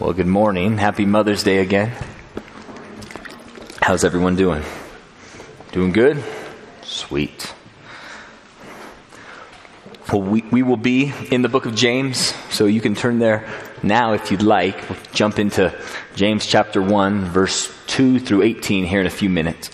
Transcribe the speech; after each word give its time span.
Well, 0.00 0.12
good 0.12 0.26
morning. 0.26 0.76
Happy 0.76 1.04
Mother's 1.04 1.44
Day 1.44 1.58
again. 1.58 1.92
How's 3.80 4.02
everyone 4.02 4.34
doing? 4.34 4.64
Doing 5.70 5.92
good? 5.92 6.20
Sweet. 6.82 7.54
Well, 10.12 10.20
we, 10.20 10.42
we 10.50 10.64
will 10.64 10.76
be 10.76 11.12
in 11.30 11.42
the 11.42 11.48
book 11.48 11.64
of 11.64 11.76
James, 11.76 12.34
so 12.50 12.66
you 12.66 12.80
can 12.80 12.96
turn 12.96 13.20
there 13.20 13.48
now 13.84 14.14
if 14.14 14.32
you'd 14.32 14.42
like. 14.42 14.90
We'll 14.90 14.98
jump 15.12 15.38
into 15.38 15.72
James 16.16 16.44
chapter 16.44 16.82
1, 16.82 17.26
verse 17.26 17.72
2 17.86 18.18
through 18.18 18.42
18 18.42 18.86
here 18.86 19.00
in 19.00 19.06
a 19.06 19.10
few 19.10 19.30
minutes. 19.30 19.70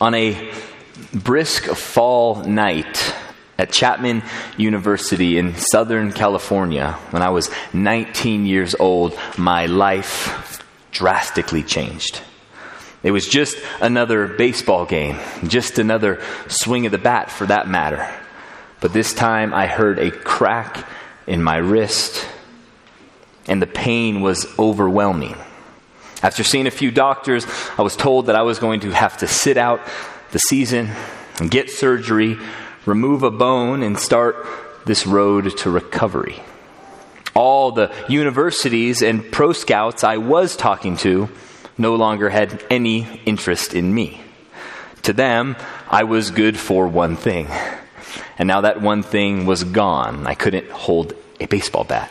On 0.00 0.12
a 0.16 0.52
brisk 1.14 1.66
fall 1.66 2.42
night, 2.42 3.14
at 3.58 3.70
Chapman 3.70 4.22
University 4.56 5.38
in 5.38 5.54
Southern 5.56 6.12
California, 6.12 6.92
when 7.10 7.22
I 7.22 7.30
was 7.30 7.50
19 7.72 8.46
years 8.46 8.74
old, 8.74 9.18
my 9.36 9.66
life 9.66 10.64
drastically 10.90 11.62
changed. 11.62 12.20
It 13.02 13.10
was 13.10 13.26
just 13.26 13.56
another 13.80 14.26
baseball 14.28 14.86
game, 14.86 15.18
just 15.46 15.78
another 15.78 16.22
swing 16.48 16.86
of 16.86 16.92
the 16.92 16.98
bat 16.98 17.30
for 17.30 17.46
that 17.46 17.68
matter. 17.68 18.08
But 18.80 18.92
this 18.92 19.12
time 19.12 19.52
I 19.52 19.66
heard 19.66 19.98
a 19.98 20.10
crack 20.10 20.86
in 21.26 21.42
my 21.42 21.56
wrist, 21.56 22.26
and 23.46 23.60
the 23.60 23.66
pain 23.66 24.20
was 24.20 24.46
overwhelming. 24.58 25.36
After 26.22 26.44
seeing 26.44 26.68
a 26.68 26.70
few 26.70 26.92
doctors, 26.92 27.44
I 27.76 27.82
was 27.82 27.96
told 27.96 28.26
that 28.26 28.36
I 28.36 28.42
was 28.42 28.60
going 28.60 28.80
to 28.80 28.90
have 28.90 29.18
to 29.18 29.26
sit 29.26 29.56
out 29.56 29.80
the 30.30 30.38
season 30.38 30.90
and 31.40 31.50
get 31.50 31.70
surgery 31.70 32.38
remove 32.84 33.22
a 33.22 33.30
bone, 33.30 33.82
and 33.82 33.98
start 33.98 34.46
this 34.84 35.06
road 35.06 35.56
to 35.58 35.70
recovery. 35.70 36.42
All 37.34 37.72
the 37.72 37.92
universities 38.08 39.02
and 39.02 39.30
pro 39.30 39.52
scouts 39.52 40.04
I 40.04 40.18
was 40.18 40.56
talking 40.56 40.96
to 40.98 41.28
no 41.78 41.94
longer 41.94 42.28
had 42.28 42.62
any 42.70 43.20
interest 43.24 43.74
in 43.74 43.94
me. 43.94 44.20
To 45.02 45.12
them, 45.12 45.56
I 45.88 46.04
was 46.04 46.30
good 46.30 46.58
for 46.58 46.86
one 46.86 47.16
thing. 47.16 47.48
And 48.38 48.46
now 48.46 48.62
that 48.62 48.80
one 48.80 49.02
thing 49.02 49.46
was 49.46 49.64
gone. 49.64 50.26
I 50.26 50.34
couldn't 50.34 50.70
hold 50.70 51.14
a 51.40 51.46
baseball 51.46 51.84
bat. 51.84 52.10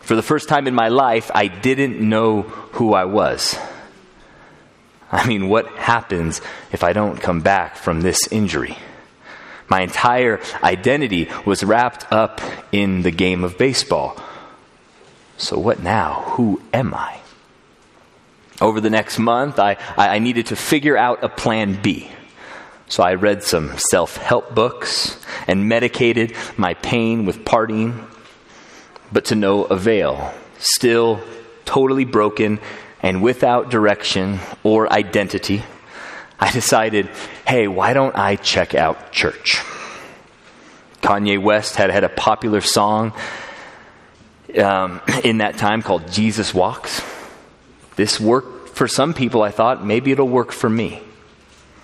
For 0.00 0.14
the 0.14 0.22
first 0.22 0.48
time 0.48 0.66
in 0.66 0.74
my 0.74 0.88
life, 0.88 1.30
I 1.34 1.48
didn't 1.48 2.00
know 2.00 2.42
who 2.42 2.94
I 2.94 3.04
was. 3.04 3.56
I 5.10 5.26
mean, 5.26 5.48
what 5.48 5.66
happens 5.76 6.40
if 6.72 6.84
I 6.84 6.92
don't 6.92 7.20
come 7.20 7.40
back 7.40 7.76
from 7.76 8.00
this 8.00 8.28
injury? 8.30 8.76
My 9.68 9.80
entire 9.80 10.40
identity 10.62 11.28
was 11.44 11.64
wrapped 11.64 12.10
up 12.12 12.40
in 12.72 13.02
the 13.02 13.10
game 13.10 13.44
of 13.44 13.58
baseball. 13.58 14.16
So, 15.38 15.58
what 15.58 15.82
now? 15.82 16.22
Who 16.36 16.62
am 16.72 16.94
I? 16.94 17.18
Over 18.60 18.80
the 18.80 18.90
next 18.90 19.18
month, 19.18 19.58
I, 19.58 19.76
I 19.96 20.18
needed 20.18 20.46
to 20.46 20.56
figure 20.56 20.96
out 20.96 21.22
a 21.22 21.28
plan 21.28 21.80
B. 21.82 22.10
So, 22.88 23.02
I 23.02 23.14
read 23.14 23.42
some 23.42 23.76
self 23.76 24.16
help 24.16 24.54
books 24.54 25.20
and 25.46 25.68
medicated 25.68 26.34
my 26.56 26.74
pain 26.74 27.26
with 27.26 27.44
partying, 27.44 28.06
but 29.12 29.26
to 29.26 29.34
no 29.34 29.64
avail. 29.64 30.32
Still 30.58 31.20
totally 31.66 32.04
broken 32.04 32.60
and 33.02 33.22
without 33.22 33.70
direction 33.70 34.38
or 34.62 34.90
identity. 34.90 35.62
I 36.38 36.52
decided, 36.52 37.06
hey, 37.46 37.66
why 37.68 37.92
don't 37.92 38.16
I 38.16 38.36
check 38.36 38.74
out 38.74 39.12
church? 39.12 39.62
Kanye 41.00 41.40
West 41.40 41.76
had 41.76 41.90
had 41.90 42.04
a 42.04 42.08
popular 42.08 42.60
song 42.60 43.12
um, 44.58 45.00
in 45.24 45.38
that 45.38 45.56
time 45.56 45.82
called 45.82 46.10
Jesus 46.10 46.52
Walks. 46.52 47.02
This 47.96 48.20
worked 48.20 48.70
for 48.70 48.86
some 48.86 49.14
people, 49.14 49.42
I 49.42 49.50
thought, 49.50 49.84
maybe 49.84 50.12
it'll 50.12 50.28
work 50.28 50.52
for 50.52 50.68
me. 50.68 51.00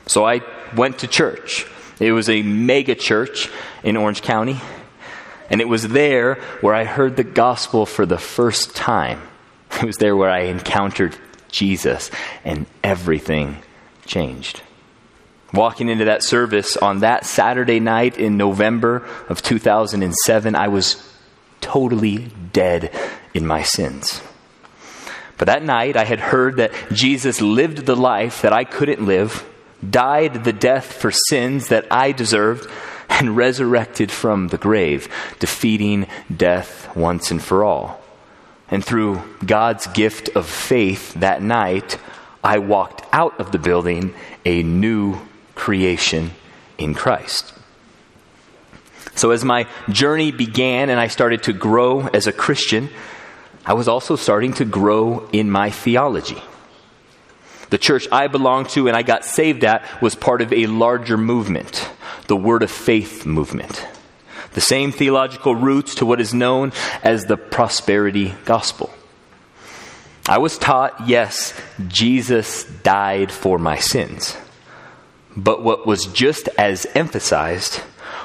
So 0.07 0.27
I 0.27 0.43
went 0.77 0.99
to 0.99 1.07
church. 1.07 1.67
It 2.01 2.13
was 2.13 2.29
a 2.29 2.43
mega 2.43 2.95
church 2.95 3.49
in 3.83 3.97
Orange 3.97 4.23
County. 4.23 4.61
And 5.49 5.61
it 5.61 5.69
was 5.69 5.89
there 5.89 6.35
where 6.61 6.75
I 6.75 6.85
heard 6.85 7.17
the 7.17 7.25
gospel 7.25 7.87
for 7.87 8.05
the 8.07 8.19
first 8.19 8.77
time. 8.77 9.23
It 9.81 9.85
was 9.85 9.97
there 9.97 10.15
where 10.15 10.29
I 10.29 10.41
encountered 10.43 11.17
Jesus, 11.51 12.11
and 12.45 12.67
everything 12.85 13.57
changed. 14.07 14.63
Walking 15.53 15.89
into 15.89 16.07
that 16.07 16.23
service 16.23 16.77
on 16.77 17.01
that 17.01 17.27
Saturday 17.27 17.79
night 17.79 18.17
in 18.17 18.37
November 18.37 19.07
of 19.29 19.43
2007, 19.43 20.55
I 20.55 20.69
was 20.69 21.13
totally 21.61 22.29
dead 22.53 22.95
in 23.35 23.47
my 23.47 23.63
sins. 23.63 24.23
But 25.39 25.47
that 25.47 25.65
night, 25.65 25.97
I 25.97 26.05
had 26.05 26.21
heard 26.21 26.57
that 26.57 26.73
Jesus 26.93 27.41
lived 27.41 27.85
the 27.85 27.97
life 27.97 28.43
that 28.43 28.53
I 28.53 28.65
couldn't 28.65 29.05
live, 29.05 29.45
died 29.89 30.45
the 30.45 30.53
death 30.53 30.93
for 30.93 31.11
sins 31.11 31.69
that 31.69 31.87
I 31.91 32.13
deserved, 32.13 32.71
and 33.09 33.37
resurrected 33.37 34.11
from 34.11 34.49
the 34.49 34.59
grave, 34.59 35.09
defeating 35.39 36.07
death 36.35 36.95
once 36.97 37.31
and 37.31 37.43
for 37.43 37.65
all. 37.65 38.01
And 38.71 38.85
through 38.85 39.21
God's 39.45 39.87
gift 39.89 40.31
of 40.31 40.47
faith 40.47 41.13
that 41.15 41.43
night, 41.43 41.99
I 42.43 42.59
walked 42.59 43.05
out 43.13 43.39
of 43.39 43.53
the 43.53 43.59
building 43.59 44.15
a 44.45 44.63
new 44.63 45.19
creation 45.55 46.33
in 46.79 46.95
Christ. 46.95 47.53
So, 49.15 49.31
as 49.31 49.45
my 49.45 49.67
journey 49.91 50.33
began 50.33 50.91
and 50.91 50.99
I 50.99 51.09
started 51.09 51.45
to 51.45 51.53
grow 51.53 52.07
as 52.09 52.27
a 52.27 52.33
Christian, 52.33 52.89
I 53.65 53.75
was 53.75 53.87
also 53.87 54.17
starting 54.17 54.55
to 54.55 54.65
grow 54.65 55.29
in 55.33 55.51
my 55.51 55.71
theology. 55.71 56.43
The 57.71 57.79
church 57.79 58.09
I 58.11 58.27
belonged 58.27 58.71
to 58.71 58.89
and 58.89 58.97
I 58.97 59.03
got 59.03 59.25
saved 59.25 59.65
at 59.65 60.03
was 60.03 60.15
part 60.15 60.43
of 60.43 60.53
a 60.53 60.67
larger 60.67 61.17
movement, 61.17 61.89
the 62.27 62.37
Word 62.37 62.63
of 62.63 62.71
Faith 62.71 63.25
movement. 63.25 63.87
The 64.55 64.61
same 64.61 64.93
theological 64.93 65.55
roots 65.55 65.95
to 65.97 66.07
what 66.07 66.21
is 66.21 66.35
known 66.35 66.73
as 67.03 67.25
the 67.25 67.37
prosperity 67.37 68.35
gospel. 68.45 68.91
I 70.29 70.39
was 70.39 70.57
taught, 70.57 71.09
yes, 71.09 71.53
Jesus 71.89 72.65
died 72.65 73.33
for 73.33 73.59
my 73.59 73.77
sins. 73.79 74.37
But 75.37 75.63
what 75.63 75.87
was 75.87 76.07
just 76.07 76.49
as 76.59 76.87
emphasized 76.95 77.81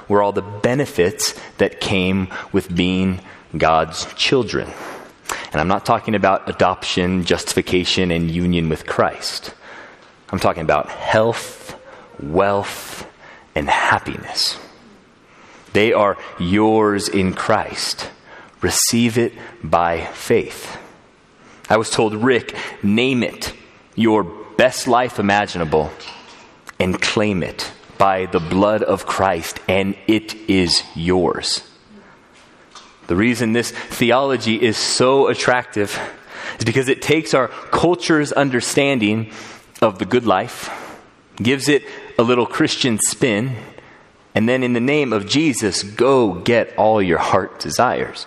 were 0.07 0.21
all 0.21 0.31
the 0.31 0.41
benefits 0.41 1.33
that 1.57 1.81
came 1.81 2.27
with 2.51 2.73
being 2.73 3.21
God's 3.57 4.05
children. 4.13 4.69
And 5.51 5.59
I'm 5.59 5.67
not 5.67 5.85
talking 5.85 6.15
about 6.15 6.47
adoption, 6.47 7.23
justification, 7.25 8.11
and 8.11 8.29
union 8.29 8.69
with 8.69 8.85
Christ. 8.85 9.53
I'm 10.29 10.39
talking 10.39 10.63
about 10.63 10.89
health, 10.89 11.79
wealth, 12.19 13.07
and 13.55 13.69
happiness. 13.69 14.59
They 15.73 15.93
are 15.93 16.17
yours 16.37 17.09
in 17.09 17.33
Christ. 17.33 18.09
Receive 18.61 19.17
it 19.17 19.33
by 19.63 20.05
faith. 20.05 20.77
I 21.69 21.77
was 21.77 21.89
told, 21.89 22.13
Rick, 22.15 22.55
name 22.81 23.23
it 23.23 23.53
your 23.95 24.23
best 24.23 24.87
life 24.87 25.19
imaginable 25.19 25.91
and 26.79 27.01
claim 27.01 27.43
it 27.43 27.71
by 27.97 28.27
the 28.27 28.39
blood 28.39 28.83
of 28.83 29.05
Christ, 29.05 29.59
and 29.67 29.97
it 30.07 30.35
is 30.49 30.83
yours. 30.95 31.67
The 33.07 33.15
reason 33.15 33.53
this 33.53 33.71
theology 33.71 34.61
is 34.61 34.77
so 34.77 35.27
attractive 35.27 35.99
is 36.59 36.65
because 36.65 36.89
it 36.89 37.01
takes 37.01 37.33
our 37.33 37.47
culture's 37.47 38.31
understanding 38.31 39.31
of 39.81 39.99
the 39.99 40.05
good 40.05 40.25
life, 40.25 40.69
gives 41.37 41.67
it 41.69 41.83
a 42.19 42.23
little 42.23 42.45
Christian 42.45 42.99
spin, 42.99 43.55
and 44.35 44.47
then 44.47 44.63
in 44.63 44.73
the 44.73 44.79
name 44.79 45.13
of 45.13 45.27
Jesus, 45.27 45.83
go 45.83 46.33
get 46.33 46.75
all 46.77 47.01
your 47.01 47.17
heart 47.17 47.59
desires. 47.59 48.25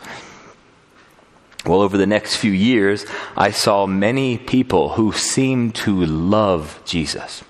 Well, 1.67 1.83
over 1.83 1.99
the 1.99 2.07
next 2.07 2.37
few 2.37 2.53
years, 2.53 3.05
I 3.37 3.51
saw 3.51 3.87
many 3.87 4.39
people 4.39 4.91
who 4.91 5.13
seemed 5.13 5.75
to 5.77 6.05
love 6.07 6.81
Jesus 6.87 7.45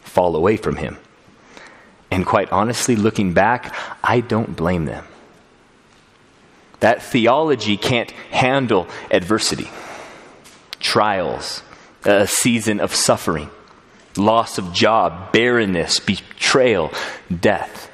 fall 0.00 0.36
away 0.36 0.56
from 0.56 0.76
him. 0.76 0.98
And 2.10 2.24
quite 2.24 2.52
honestly, 2.52 2.94
looking 2.94 3.32
back, 3.32 3.74
I 4.02 4.20
don't 4.20 4.56
blame 4.56 4.84
them. 4.84 5.04
That 6.78 7.02
theology 7.02 7.76
can't 7.76 8.10
handle 8.30 8.86
adversity, 9.10 9.68
trials, 10.78 11.62
a 12.04 12.28
season 12.28 12.78
of 12.78 12.94
suffering, 12.94 13.50
loss 14.16 14.58
of 14.58 14.72
job, 14.72 15.32
barrenness, 15.32 15.98
betrayal, 15.98 16.92
death. 17.40 17.90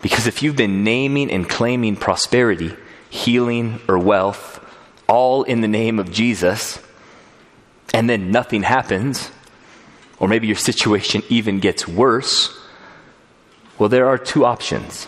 Because 0.00 0.28
if 0.28 0.42
you've 0.42 0.54
been 0.54 0.84
naming 0.84 1.30
and 1.30 1.48
claiming 1.48 1.96
prosperity, 1.96 2.76
healing, 3.10 3.80
or 3.88 3.98
wealth, 3.98 4.64
all 5.08 5.42
in 5.42 5.60
the 5.60 5.68
name 5.68 5.98
of 5.98 6.12
Jesus, 6.12 6.78
and 7.94 8.08
then 8.08 8.30
nothing 8.30 8.62
happens, 8.62 9.30
or 10.18 10.28
maybe 10.28 10.46
your 10.46 10.56
situation 10.56 11.22
even 11.28 11.60
gets 11.60 11.88
worse, 11.88 12.54
Well, 13.78 13.88
there 13.88 14.08
are 14.08 14.18
two 14.18 14.44
options. 14.44 15.06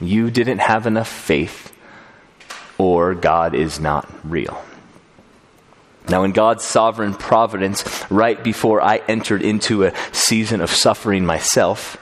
You 0.00 0.30
didn't 0.30 0.60
have 0.60 0.86
enough 0.86 1.08
faith, 1.08 1.76
or 2.78 3.14
God 3.14 3.54
is 3.54 3.78
not 3.78 4.10
real. 4.24 4.62
Now, 6.08 6.24
in 6.24 6.32
God's 6.32 6.64
sovereign 6.64 7.14
providence, 7.14 7.84
right 8.10 8.42
before 8.42 8.80
I 8.80 9.02
entered 9.08 9.42
into 9.42 9.84
a 9.84 9.92
season 10.12 10.60
of 10.62 10.70
suffering 10.70 11.26
myself, 11.26 11.98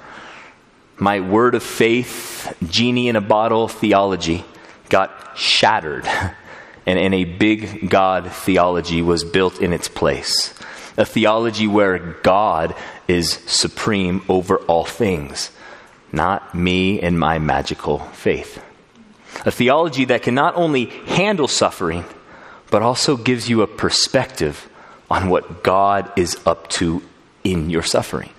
my 0.96 1.20
word 1.20 1.56
of 1.56 1.62
faith, 1.62 2.56
genie 2.68 3.08
in 3.08 3.16
a 3.16 3.20
bottle 3.20 3.66
theology 3.66 4.44
got 4.88 5.36
shattered, 5.36 6.06
and, 6.86 6.98
and 6.98 7.14
a 7.14 7.24
big 7.24 7.88
God 7.88 8.30
theology 8.30 9.02
was 9.02 9.24
built 9.24 9.60
in 9.60 9.72
its 9.72 9.88
place. 9.88 10.54
A 10.96 11.04
theology 11.04 11.66
where 11.66 11.98
God 11.98 12.74
is 13.08 13.32
supreme 13.46 14.24
over 14.28 14.58
all 14.58 14.84
things, 14.84 15.50
not 16.12 16.54
me 16.54 17.00
and 17.00 17.18
my 17.18 17.38
magical 17.38 17.98
faith. 17.98 18.62
A 19.44 19.50
theology 19.50 20.04
that 20.06 20.22
can 20.22 20.34
not 20.34 20.54
only 20.54 20.86
handle 21.06 21.48
suffering, 21.48 22.04
but 22.70 22.82
also 22.82 23.16
gives 23.16 23.48
you 23.48 23.62
a 23.62 23.66
perspective 23.66 24.68
on 25.10 25.28
what 25.28 25.62
God 25.62 26.10
is 26.16 26.38
up 26.46 26.68
to 26.68 27.02
in 27.42 27.70
your 27.70 27.82
suffering. 27.82 28.30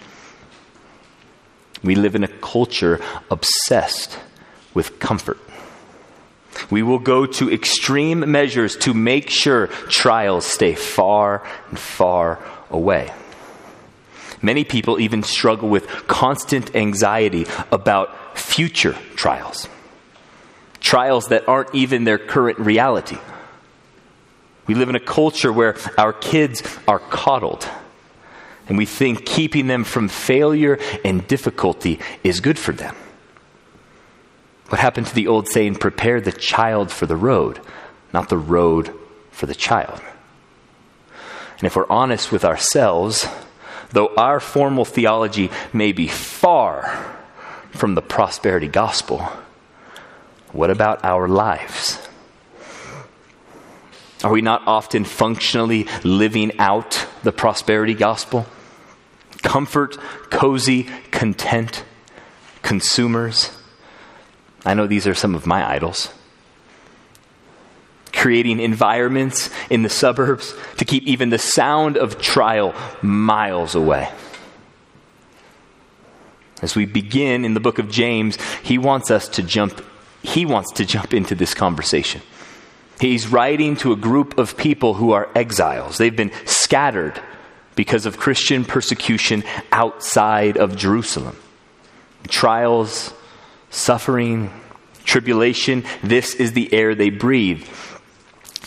We 1.84 1.96
live 1.96 2.16
in 2.16 2.24
a 2.24 2.28
culture 2.28 3.00
obsessed 3.30 4.18
with 4.74 4.98
comfort. 5.00 5.38
We 6.70 6.84
will 6.84 7.00
go 7.00 7.26
to 7.26 7.52
extreme 7.52 8.32
measures 8.32 8.76
to 8.78 8.94
make 8.94 9.30
sure 9.30 9.68
trials 9.90 10.46
stay 10.46 10.76
far 10.76 11.44
and 11.70 11.80
far 11.80 12.40
away. 12.70 13.12
Many 14.42 14.64
people 14.64 15.00
even 15.00 15.24
struggle 15.24 15.70
with 15.70 15.88
constant 16.08 16.76
anxiety 16.76 17.46
about 17.72 18.38
future 18.38 18.96
trials, 19.16 19.68
trials 20.80 21.28
that 21.28 21.48
aren't 21.48 21.74
even 21.74 22.04
their 22.04 22.20
current 22.20 22.60
reality. 22.60 23.18
We 24.68 24.76
live 24.76 24.90
in 24.90 24.96
a 24.96 25.00
culture 25.00 25.54
where 25.54 25.78
our 25.98 26.14
kids 26.14 26.64
are 26.88 27.00
coddled 27.00 27.68
and 28.68 28.78
we 28.78 28.86
think 28.86 29.26
keeping 29.26 29.68
them 29.68 29.84
from 29.84 30.08
failure 30.08 30.80
and 31.04 31.28
difficulty 31.28 32.00
is 32.24 32.40
good 32.40 32.58
for 32.58 32.72
them. 32.72 32.96
What 34.70 34.82
happened 34.82 35.08
to 35.08 35.16
the 35.16 35.28
old 35.28 35.48
saying, 35.48 35.76
prepare 35.76 36.20
the 36.20 36.32
child 36.32 36.92
for 36.92 37.06
the 37.06 37.16
road, 37.16 37.60
not 38.14 38.30
the 38.30 38.38
road 38.38 38.94
for 39.32 39.46
the 39.46 39.56
child? 39.56 40.02
And 41.58 41.64
if 41.64 41.76
we're 41.76 41.90
honest 41.90 42.32
with 42.32 42.44
ourselves, 42.44 43.28
though 43.92 44.14
our 44.16 44.40
formal 44.40 44.86
theology 44.86 45.50
may 45.72 45.92
be 45.92 46.08
far 46.08 47.16
from 47.72 47.96
the 47.96 48.02
prosperity 48.02 48.68
gospel, 48.68 49.20
what 50.52 50.70
about 50.70 51.04
our 51.04 51.28
lives? 51.28 52.00
Are 54.24 54.32
we 54.32 54.42
not 54.42 54.64
often 54.66 55.06
functionally 55.06 55.88
living 56.04 56.58
out 56.58 57.06
the 57.24 57.32
prosperity 57.32 57.94
gospel? 57.94 58.48
comfort, 59.46 59.98
cozy, 60.32 60.84
content, 61.12 61.84
consumers. 62.62 63.52
I 64.66 64.74
know 64.74 64.88
these 64.88 65.08
are 65.08 65.14
some 65.14 65.36
of 65.36 65.46
my 65.46 65.68
idols. 65.70 66.10
Creating 68.12 68.60
environments 68.60 69.50
in 69.70 69.84
the 69.84 69.90
suburbs 69.90 70.56
to 70.78 70.86
keep 70.86 71.04
even 71.04 71.30
the 71.30 71.38
sound 71.38 71.98
of 71.98 72.20
trial 72.20 72.74
miles 73.02 73.76
away. 73.76 74.10
As 76.62 76.76
we 76.76 76.86
begin 76.86 77.46
in 77.46 77.54
the 77.54 77.60
book 77.60 77.78
of 77.78 77.92
James, 77.92 78.38
he 78.64 78.78
wants 78.78 79.12
us 79.12 79.28
to 79.30 79.44
jump 79.44 79.86
he 80.24 80.44
wants 80.44 80.72
to 80.74 80.86
jump 80.86 81.14
into 81.14 81.36
this 81.36 81.54
conversation. 81.54 82.20
He's 83.00 83.28
writing 83.28 83.76
to 83.78 83.92
a 83.92 83.96
group 83.96 84.40
of 84.40 84.58
people 84.58 84.96
who 84.96 85.12
are 85.12 85.30
exiles. 85.36 86.00
They've 86.00 86.16
been 86.16 86.32
scattered 86.46 87.22
because 87.76 88.08
of 88.08 88.18
Christian 88.18 88.66
persecution 88.66 89.44
outside 89.72 90.58
of 90.58 90.76
Jerusalem. 90.76 91.38
Trials, 92.28 93.14
suffering, 93.76 94.50
tribulation, 95.04 95.84
this 96.02 96.34
is 96.34 96.54
the 96.54 96.74
air 96.74 96.96
they 96.96 97.10
breathe. 97.10 97.68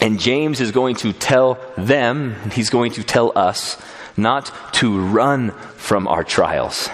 And 0.01 0.21
James 0.21 0.61
is 0.61 0.71
going 0.71 0.97
to 0.97 1.13
tell 1.13 1.59
them, 1.77 2.37
he's 2.53 2.71
going 2.71 2.93
to 2.93 3.03
tell 3.03 3.33
us, 3.37 3.81
not 4.17 4.53
to 4.75 5.01
run 5.01 5.51
from 5.77 6.07
our 6.07 6.23
trials, 6.23 6.89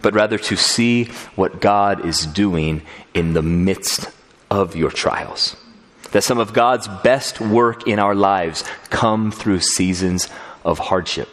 but 0.00 0.14
rather 0.14 0.38
to 0.38 0.56
see 0.56 1.04
what 1.34 1.60
God 1.60 2.06
is 2.06 2.26
doing 2.26 2.82
in 3.12 3.32
the 3.32 3.42
midst 3.42 4.10
of 4.50 4.76
your 4.76 4.90
trials. 4.90 5.56
That 6.12 6.24
some 6.24 6.38
of 6.38 6.52
God's 6.52 6.88
best 7.02 7.40
work 7.40 7.88
in 7.88 7.98
our 7.98 8.14
lives 8.14 8.64
come 8.90 9.30
through 9.30 9.60
seasons 9.60 10.28
of 10.64 10.78
hardship. 10.78 11.28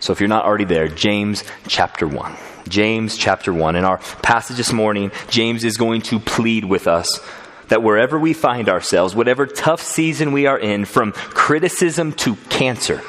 So 0.00 0.12
if 0.12 0.20
you're 0.20 0.28
not 0.28 0.44
already 0.44 0.64
there, 0.64 0.88
James 0.88 1.44
chapter 1.66 2.06
1. 2.06 2.36
James 2.68 3.16
chapter 3.16 3.52
1. 3.52 3.76
In 3.76 3.84
our 3.84 3.98
passage 4.22 4.56
this 4.56 4.72
morning, 4.72 5.10
James 5.28 5.64
is 5.64 5.76
going 5.76 6.02
to 6.02 6.18
plead 6.18 6.64
with 6.64 6.86
us 6.86 7.20
that 7.68 7.82
wherever 7.82 8.18
we 8.18 8.32
find 8.32 8.68
ourselves, 8.68 9.14
whatever 9.14 9.46
tough 9.46 9.82
season 9.82 10.32
we 10.32 10.46
are 10.46 10.58
in, 10.58 10.84
from 10.84 11.12
criticism 11.12 12.12
to 12.12 12.36
cancer, 12.48 13.00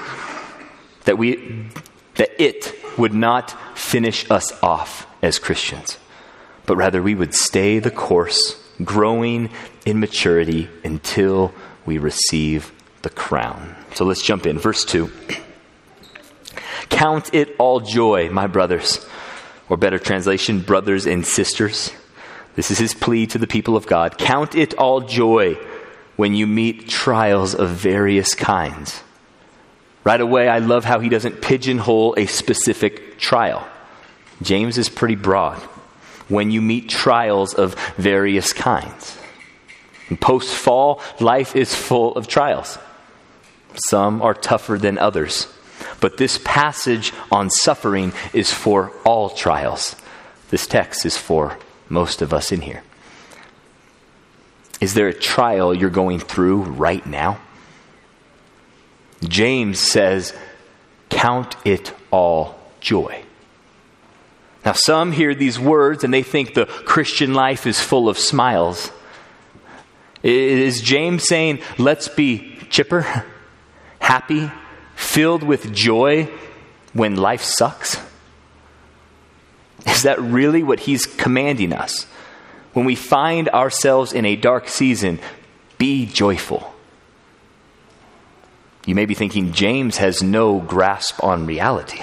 that 1.06 1.18
we 1.18 1.68
that 2.16 2.42
it 2.42 2.74
would 2.98 3.14
not 3.14 3.52
finish 3.78 4.30
us 4.32 4.52
off 4.64 5.06
as 5.22 5.38
Christians, 5.38 5.98
but 6.66 6.78
rather 6.78 7.02
we 7.02 7.16
would 7.16 7.34
stay 7.34 7.80
the 7.80 7.92
course, 7.92 8.62
growing 8.84 9.50
in 9.86 10.00
maturity 10.00 10.70
until 10.84 11.54
we 11.86 11.98
receive 11.98 12.72
the 13.02 13.10
crown. 13.10 13.76
So 13.94 14.06
let's 14.06 14.22
jump 14.22 14.46
in. 14.46 14.58
Verse 14.58 14.86
2. 14.86 15.12
Count 16.90 17.34
it 17.34 17.56
all 17.60 17.82
joy, 17.82 18.30
my 18.30 18.48
brothers. 18.48 19.06
Or 19.70 19.78
better 19.78 20.00
translation, 20.00 20.62
brothers 20.62 21.06
and 21.06 21.26
sisters. 21.26 21.92
This 22.56 22.72
is 22.72 22.78
his 22.78 22.94
plea 22.94 23.28
to 23.28 23.38
the 23.38 23.48
people 23.48 23.76
of 23.76 23.88
God. 23.88 24.18
Count 24.18 24.56
it 24.56 24.74
all 24.76 25.02
joy 25.02 25.58
when 26.16 26.34
you 26.34 26.48
meet 26.48 26.88
trials 26.88 27.56
of 27.56 27.70
various 27.70 28.34
kinds. 28.34 29.04
Right 30.04 30.22
away, 30.22 30.48
I 30.48 30.60
love 30.60 30.86
how 30.86 31.00
he 31.00 31.10
doesn't 31.10 31.42
pigeonhole 31.42 32.14
a 32.16 32.28
specific 32.28 33.18
trial. 33.18 33.68
James 34.42 34.78
is 34.78 34.88
pretty 34.88 35.16
broad. 35.16 35.58
When 36.28 36.52
you 36.52 36.62
meet 36.62 36.90
trials 36.90 37.54
of 37.54 37.76
various 37.98 38.54
kinds. 38.54 39.18
Post 40.20 40.56
fall, 40.56 41.02
life 41.20 41.56
is 41.56 41.74
full 41.74 42.16
of 42.16 42.28
trials. 42.28 42.78
Some 43.76 44.22
are 44.22 44.34
tougher 44.34 44.78
than 44.78 44.98
others. 44.98 45.48
But 46.00 46.18
this 46.18 46.40
passage 46.44 47.14
on 47.32 47.50
suffering 47.50 48.14
is 48.34 48.52
for 48.52 48.92
all 49.04 49.30
trials. 49.30 49.96
This 50.50 50.68
text 50.68 51.06
is 51.06 51.18
for 51.18 51.58
most 51.90 52.22
of 52.22 52.34
us 52.34 52.52
in 52.52 52.62
here. 52.62 52.84
Is 54.82 54.94
there 54.94 55.08
a 55.08 55.14
trial 55.14 55.74
you're 55.74 55.90
going 55.90 56.20
through 56.20 56.64
right 56.64 57.06
now? 57.06 57.40
James 59.24 59.80
says, 59.80 60.34
Count 61.10 61.56
it 61.64 61.94
all 62.12 62.60
joy. 62.82 63.24
Now, 64.66 64.74
some 64.74 65.12
hear 65.12 65.34
these 65.36 65.60
words 65.60 66.04
and 66.04 66.14
they 66.14 66.24
think 66.24 66.54
the 66.54 66.66
Christian 66.66 67.34
life 67.34 67.68
is 67.68 67.80
full 67.80 68.10
of 68.10 68.18
smiles. 68.18 68.92
Is 70.24 70.82
James 70.82 71.24
saying, 71.24 71.60
Let's 71.78 72.08
be 72.08 72.58
chipper, 72.70 73.02
happy, 74.00 74.52
filled 74.96 75.44
with 75.44 75.74
joy 75.74 76.30
when 76.94 77.16
life 77.16 77.42
sucks? 77.42 78.00
Is 79.86 80.04
that 80.04 80.20
really 80.20 80.64
what 80.64 80.82
he's 80.82 81.06
commanding 81.06 81.74
us? 81.74 82.06
When 82.74 82.86
we 82.86 82.96
find 82.96 83.48
ourselves 83.50 84.14
in 84.14 84.26
a 84.26 84.36
dark 84.36 84.68
season, 84.68 85.20
be 85.78 86.06
joyful. 86.06 86.74
You 88.86 88.96
may 88.96 89.06
be 89.06 89.14
thinking 89.14 89.54
James 89.54 89.98
has 89.98 90.22
no 90.22 90.60
grasp 90.60 91.24
on 91.24 91.46
reality. 91.46 92.02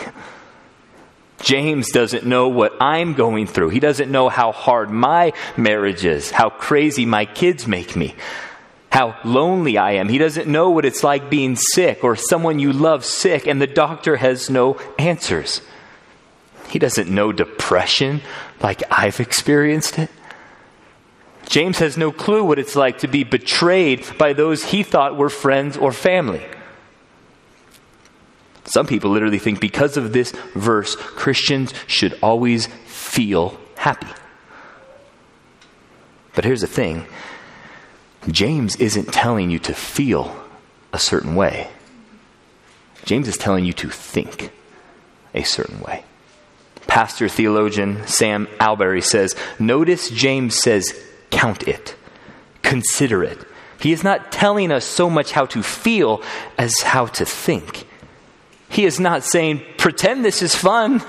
James 1.41 1.91
doesn't 1.91 2.25
know 2.25 2.49
what 2.49 2.73
I'm 2.81 3.15
going 3.15 3.47
through. 3.47 3.71
He 3.71 3.81
doesn't 3.81 4.11
know 4.11 4.29
how 4.29 4.53
hard 4.53 4.91
my 4.91 5.33
marriage 5.57 6.05
is, 6.05 6.31
how 6.31 6.51
crazy 6.51 7.05
my 7.05 7.25
kids 7.25 7.67
make 7.67 7.97
me 7.97 8.15
how 8.93 9.17
lonely 9.25 9.79
I 9.79 9.93
am. 9.93 10.11
He 10.11 10.19
doesn't 10.19 10.47
know 10.47 10.69
what 10.69 10.85
it's 10.85 11.03
like 11.03 11.31
being 11.31 11.57
sick 11.57 12.05
or 12.05 12.15
someone 12.15 12.59
you 12.59 12.75
love 12.75 13.07
sick 13.07 13.47
and 13.47 13.61
the 13.61 13.67
doctor 13.67 14.17
has 14.17 14.51
no 14.51 14.79
answers. 14.99 15.63
He 16.69 16.79
doesn't 16.79 17.09
know 17.09 17.33
depression 17.33 18.21
like 18.61 18.83
I've 18.91 19.19
experienced 19.19 19.99
it. 19.99 20.11
James 21.47 21.79
has 21.79 21.97
no 21.97 22.13
clue 22.13 22.45
what 22.45 22.59
it's 22.59 22.77
like 22.77 22.99
to 22.99 23.09
be 23.09 23.25
betrayed 23.25 24.05
by 24.19 24.35
those 24.35 24.63
he 24.65 24.83
thought 24.83 25.17
were 25.17 25.31
friends 25.31 25.79
or 25.79 25.91
family. 25.91 26.45
Some 28.65 28.87
people 28.87 29.11
literally 29.11 29.39
think 29.39 29.59
because 29.59 29.97
of 29.97 30.13
this 30.13 30.33
verse, 30.55 30.97
Christians 30.97 31.73
should 31.87 32.19
always 32.23 32.67
feel 32.85 33.59
happy. 33.75 34.13
But 36.35 36.45
here's 36.45 36.61
the 36.61 36.67
thing 36.67 37.07
James 38.29 38.77
isn't 38.77 39.13
telling 39.13 39.51
you 39.51 39.59
to 39.61 39.75
feel 39.75 40.37
a 40.93 40.99
certain 40.99 41.35
way, 41.35 41.69
James 43.05 43.29
is 43.29 43.37
telling 43.37 43.65
you 43.65 43.73
to 43.73 43.91
think 43.91 44.53
a 45.35 45.43
certain 45.43 45.81
way. 45.81 46.05
Pastor 46.87 47.29
theologian 47.29 48.07
Sam 48.07 48.49
Allberry 48.61 49.03
says, 49.03 49.35
Notice 49.59 50.11
James 50.11 50.57
says, 50.59 50.93
count 51.31 51.67
it, 51.67 51.97
consider 52.63 53.25
it. 53.25 53.39
He 53.81 53.93
is 53.93 54.05
not 54.05 54.31
telling 54.31 54.71
us 54.71 54.85
so 54.85 55.11
much 55.11 55.33
how 55.33 55.47
to 55.47 55.63
feel 55.63 56.23
as 56.57 56.81
how 56.83 57.07
to 57.07 57.25
think. 57.25 57.87
He 58.69 58.85
is 58.85 59.01
not 59.01 59.25
saying, 59.25 59.63
pretend 59.77 60.25
this 60.25 60.43
is 60.43 60.55
fun. 60.55 61.03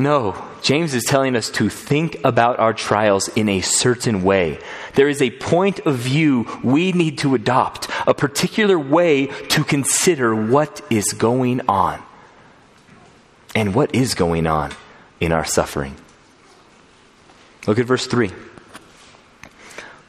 No, 0.00 0.34
James 0.62 0.94
is 0.94 1.04
telling 1.04 1.36
us 1.36 1.50
to 1.50 1.68
think 1.68 2.24
about 2.24 2.58
our 2.58 2.72
trials 2.72 3.28
in 3.28 3.50
a 3.50 3.60
certain 3.60 4.22
way. 4.22 4.58
There 4.94 5.10
is 5.10 5.20
a 5.20 5.30
point 5.30 5.80
of 5.80 5.96
view 5.96 6.46
we 6.64 6.92
need 6.92 7.18
to 7.18 7.34
adopt, 7.34 7.86
a 8.06 8.14
particular 8.14 8.78
way 8.78 9.26
to 9.26 9.62
consider 9.62 10.34
what 10.34 10.80
is 10.88 11.12
going 11.12 11.60
on. 11.68 12.02
And 13.54 13.74
what 13.74 13.94
is 13.94 14.14
going 14.14 14.46
on 14.46 14.72
in 15.20 15.32
our 15.32 15.44
suffering? 15.44 15.96
Look 17.66 17.78
at 17.78 17.84
verse 17.84 18.06
3. 18.06 18.30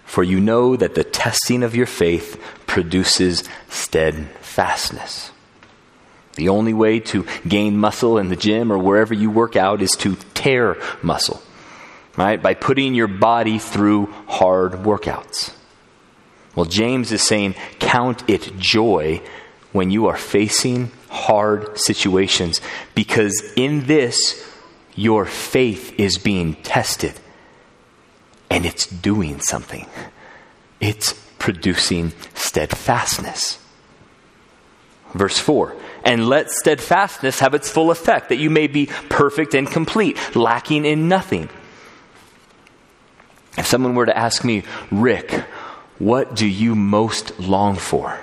For 0.06 0.24
you 0.24 0.40
know 0.40 0.78
that 0.78 0.96
the 0.96 1.04
testing 1.04 1.64
of 1.64 1.76
your 1.76 1.86
faith 1.86 2.42
produces 2.66 3.44
steadfastness. 3.68 5.32
The 6.36 6.50
only 6.50 6.74
way 6.74 7.00
to 7.00 7.26
gain 7.48 7.78
muscle 7.78 8.18
in 8.18 8.30
the 8.30 8.36
gym 8.36 8.72
or 8.72 8.78
wherever 8.78 9.14
you 9.14 9.30
work 9.30 9.56
out 9.56 9.82
is 9.82 9.92
to 9.98 10.16
tear 10.34 10.78
muscle, 11.02 11.42
right? 12.16 12.42
By 12.42 12.54
putting 12.54 12.96
your 12.96 13.08
body 13.08 13.60
through 13.60 14.08
hard 14.28 14.74
workouts. 14.74 15.54
Well, 16.56 16.66
James 16.66 17.12
is 17.12 17.22
saying, 17.22 17.56
count 17.80 18.30
it 18.30 18.58
joy 18.58 19.22
when 19.72 19.90
you 19.90 20.08
are 20.08 20.18
facing 20.18 20.92
hard 21.10 21.78
situations 21.78 22.62
because 22.96 23.42
in 23.56 23.86
this, 23.86 24.48
your 24.96 25.26
faith 25.26 25.98
is 26.00 26.18
being 26.18 26.56
tested 26.56 27.14
and 28.50 28.66
it's 28.66 28.86
doing 28.86 29.40
something. 29.40 29.88
It's 30.82 31.14
producing 31.40 32.12
steadfastness. 32.34 33.58
Verse 35.14 35.40
4 35.40 35.76
and 36.04 36.28
let 36.28 36.50
steadfastness 36.52 37.40
have 37.40 37.54
its 37.54 37.70
full 37.70 37.92
effect, 37.92 38.30
that 38.30 38.38
you 38.38 38.50
may 38.50 38.68
be 38.68 38.88
perfect 39.10 39.54
and 39.54 39.70
complete, 39.70 40.18
lacking 40.36 40.86
in 40.86 41.08
nothing. 41.08 41.50
If 43.58 43.68
someone 43.68 43.96
were 43.96 44.06
to 44.06 44.18
ask 44.18 44.44
me, 44.44 44.64
Rick, 44.92 45.32
what 46.00 46.36
do 46.36 46.48
you 46.48 46.76
most 46.76 47.40
long 47.40 47.76
for? 47.76 48.20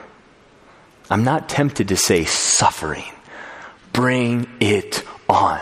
I'm 1.10 1.24
not 1.24 1.48
tempted 1.48 1.88
to 1.88 1.96
say 1.96 2.24
suffering. 2.24 3.04
Bring 3.92 4.48
it 4.60 5.04
on. 5.28 5.60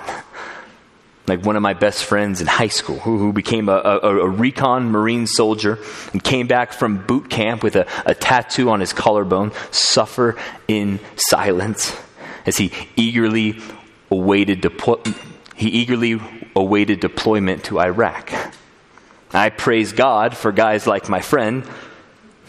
Like 1.26 1.44
one 1.44 1.56
of 1.56 1.62
my 1.62 1.74
best 1.74 2.04
friends 2.04 2.40
in 2.40 2.46
high 2.46 2.68
school 2.68 3.00
who, 3.00 3.18
who 3.18 3.32
became 3.32 3.68
a, 3.68 3.72
a, 3.72 3.98
a, 3.98 4.28
recon 4.28 4.92
Marine 4.92 5.26
soldier 5.26 5.78
and 6.12 6.22
came 6.22 6.46
back 6.46 6.72
from 6.72 7.04
boot 7.04 7.28
camp 7.28 7.64
with 7.64 7.74
a, 7.74 7.86
a 8.06 8.14
tattoo 8.14 8.70
on 8.70 8.78
his 8.78 8.92
collarbone, 8.92 9.50
suffer 9.72 10.36
in 10.68 11.00
silence 11.16 11.96
as 12.46 12.56
he 12.56 12.72
eagerly 12.94 13.60
awaited 14.10 14.62
deplo- 14.62 15.14
he 15.54 15.68
eagerly 15.68 16.20
awaited 16.54 17.00
deployment 17.00 17.64
to 17.64 17.80
Iraq. 17.80 18.32
I 19.32 19.50
praise 19.50 19.92
God 19.92 20.36
for 20.36 20.52
guys 20.52 20.86
like 20.86 21.08
my 21.08 21.20
friend, 21.20 21.68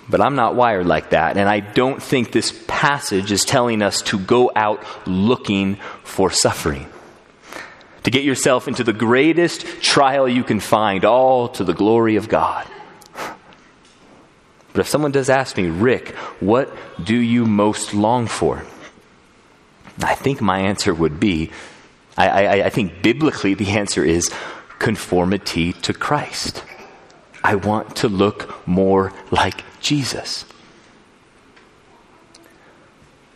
but 0.08 0.22
I'm 0.22 0.36
not 0.36 0.56
wired 0.56 0.86
like 0.86 1.10
that, 1.10 1.36
and 1.36 1.50
I 1.50 1.60
don't 1.60 2.02
think 2.02 2.32
this 2.32 2.64
passage 2.68 3.32
is 3.32 3.44
telling 3.44 3.82
us 3.82 4.02
to 4.04 4.20
go 4.20 4.52
out 4.56 4.84
looking 5.08 5.76
for 6.04 6.30
suffering. 6.32 6.88
To 8.04 8.12
get 8.12 8.24
yourself 8.24 8.70
into 8.70 8.86
the 8.86 8.94
greatest 8.94 9.66
trial 9.82 10.30
you 10.30 10.44
can 10.44 10.62
find, 10.62 11.04
all 11.04 11.50
to 11.50 11.66
the 11.66 11.74
glory 11.74 12.16
of 12.16 12.30
God. 12.30 12.66
But 14.72 14.82
if 14.82 14.88
someone 14.88 15.12
does 15.12 15.30
ask 15.30 15.58
me, 15.58 15.70
Rick, 15.70 16.10
what 16.40 16.72
do 17.04 17.16
you 17.16 17.46
most 17.46 17.94
long 17.94 18.28
for? 18.28 18.64
I 20.02 20.16
think 20.16 20.42
my 20.42 20.60
answer 20.60 20.94
would 20.94 21.20
be 21.20 21.52
I, 22.18 22.28
I, 22.28 22.66
I 22.66 22.70
think 22.70 23.02
biblically 23.04 23.54
the 23.54 23.70
answer 23.70 24.04
is 24.04 24.32
conformity 24.80 25.74
to 25.74 25.94
Christ. 25.94 26.64
I 27.44 27.56
want 27.56 27.98
to 27.98 28.10
look 28.10 28.68
more 28.68 29.14
like 29.30 29.64
Jesus. 29.80 30.46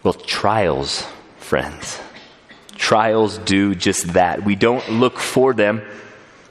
Well, 0.03 0.15
trials, 0.15 1.05
friends, 1.37 1.99
trials 2.75 3.37
do 3.37 3.75
just 3.75 4.13
that. 4.13 4.43
We 4.43 4.55
don't 4.55 4.89
look 4.89 5.19
for 5.19 5.53
them, 5.53 5.83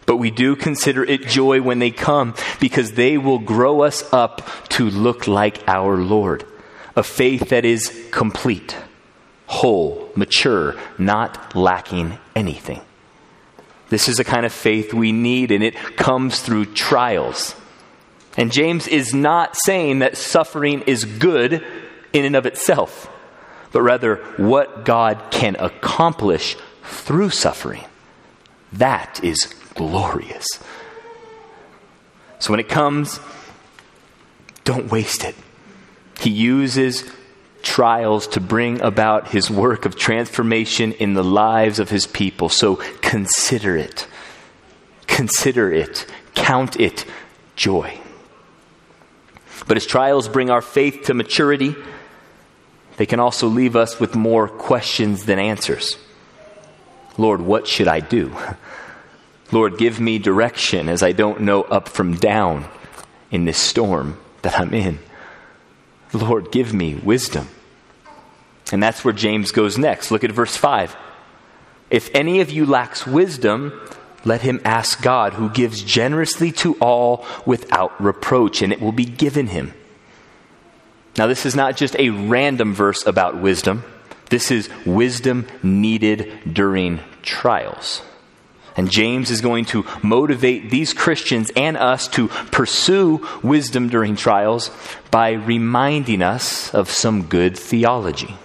but 0.06 0.16
we 0.16 0.30
do 0.30 0.54
consider 0.54 1.02
it 1.04 1.26
joy 1.26 1.60
when 1.60 1.80
they 1.80 1.90
come 1.90 2.34
because 2.60 2.92
they 2.92 3.18
will 3.18 3.40
grow 3.40 3.82
us 3.82 4.10
up 4.12 4.48
to 4.70 4.88
look 4.88 5.26
like 5.26 5.66
our 5.66 5.96
Lord. 5.96 6.46
A 6.94 7.02
faith 7.02 7.48
that 7.48 7.64
is 7.64 8.08
complete 8.12 8.76
whole, 9.50 10.08
mature, 10.14 10.76
not 10.96 11.56
lacking 11.56 12.16
anything. 12.36 12.80
This 13.88 14.08
is 14.08 14.16
the 14.16 14.24
kind 14.24 14.46
of 14.46 14.52
faith 14.52 14.94
we 14.94 15.10
need, 15.10 15.50
and 15.50 15.64
it 15.64 15.74
comes 15.96 16.40
through 16.40 16.66
trials. 16.66 17.56
And 18.36 18.52
James 18.52 18.86
is 18.86 19.12
not 19.12 19.56
saying 19.56 19.98
that 19.98 20.16
suffering 20.16 20.82
is 20.82 21.04
good 21.04 21.66
in 22.12 22.24
and 22.24 22.36
of 22.36 22.46
itself, 22.46 23.10
but 23.72 23.82
rather 23.82 24.16
what 24.36 24.84
God 24.84 25.20
can 25.32 25.56
accomplish 25.56 26.56
through 26.84 27.30
suffering. 27.30 27.84
That 28.72 29.18
is 29.24 29.52
glorious. 29.74 30.46
So 32.38 32.52
when 32.52 32.60
it 32.60 32.68
comes, 32.68 33.18
don't 34.62 34.92
waste 34.92 35.24
it. 35.24 35.34
He 36.20 36.30
uses 36.30 37.10
trials 37.62 38.26
to 38.28 38.40
bring 38.40 38.80
about 38.80 39.28
his 39.28 39.50
work 39.50 39.84
of 39.84 39.96
transformation 39.96 40.92
in 40.92 41.14
the 41.14 41.24
lives 41.24 41.78
of 41.78 41.90
his 41.90 42.06
people. 42.06 42.48
So 42.48 42.76
consider 43.00 43.76
it. 43.76 44.06
Consider 45.06 45.72
it. 45.72 46.06
Count 46.34 46.78
it 46.78 47.04
joy. 47.56 47.98
But 49.66 49.76
as 49.76 49.86
trials 49.86 50.28
bring 50.28 50.50
our 50.50 50.62
faith 50.62 51.04
to 51.04 51.14
maturity, 51.14 51.76
they 52.96 53.06
can 53.06 53.20
also 53.20 53.46
leave 53.46 53.76
us 53.76 54.00
with 54.00 54.14
more 54.14 54.48
questions 54.48 55.24
than 55.24 55.38
answers. 55.38 55.96
Lord, 57.16 57.40
what 57.40 57.66
should 57.66 57.88
I 57.88 58.00
do? 58.00 58.34
Lord, 59.52 59.78
give 59.78 60.00
me 60.00 60.18
direction 60.18 60.88
as 60.88 61.02
I 61.02 61.12
don't 61.12 61.40
know 61.40 61.62
up 61.62 61.88
from 61.88 62.14
down 62.14 62.66
in 63.30 63.44
this 63.44 63.58
storm 63.58 64.18
that 64.42 64.58
I'm 64.58 64.72
in. 64.72 64.98
Lord, 66.12 66.50
give 66.52 66.72
me 66.72 66.94
wisdom. 66.94 67.48
And 68.72 68.82
that's 68.82 69.04
where 69.04 69.14
James 69.14 69.52
goes 69.52 69.78
next. 69.78 70.10
Look 70.10 70.24
at 70.24 70.32
verse 70.32 70.56
5. 70.56 70.96
If 71.90 72.08
any 72.14 72.40
of 72.40 72.50
you 72.50 72.66
lacks 72.66 73.06
wisdom, 73.06 73.80
let 74.24 74.42
him 74.42 74.60
ask 74.64 75.02
God, 75.02 75.34
who 75.34 75.48
gives 75.50 75.82
generously 75.82 76.52
to 76.52 76.74
all 76.74 77.24
without 77.46 78.00
reproach, 78.02 78.62
and 78.62 78.72
it 78.72 78.80
will 78.80 78.92
be 78.92 79.04
given 79.04 79.48
him. 79.48 79.74
Now, 81.16 81.26
this 81.26 81.44
is 81.44 81.56
not 81.56 81.76
just 81.76 81.96
a 81.96 82.10
random 82.10 82.74
verse 82.74 83.04
about 83.04 83.40
wisdom, 83.40 83.84
this 84.28 84.50
is 84.52 84.70
wisdom 84.86 85.46
needed 85.62 86.54
during 86.54 87.00
trials. 87.22 88.02
And 88.76 88.90
James 88.90 89.30
is 89.30 89.40
going 89.40 89.64
to 89.66 89.84
motivate 90.02 90.70
these 90.70 90.94
Christians 90.94 91.50
and 91.56 91.76
us 91.76 92.08
to 92.08 92.28
pursue 92.28 93.26
wisdom 93.42 93.88
during 93.88 94.16
trials 94.16 94.70
by 95.10 95.32
reminding 95.32 96.22
us 96.22 96.72
of 96.72 96.90
some 96.90 97.24
good 97.24 97.58
theology. 97.58 98.36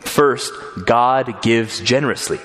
First, 0.00 0.52
God 0.86 1.42
gives 1.42 1.80
generously. 1.80 2.40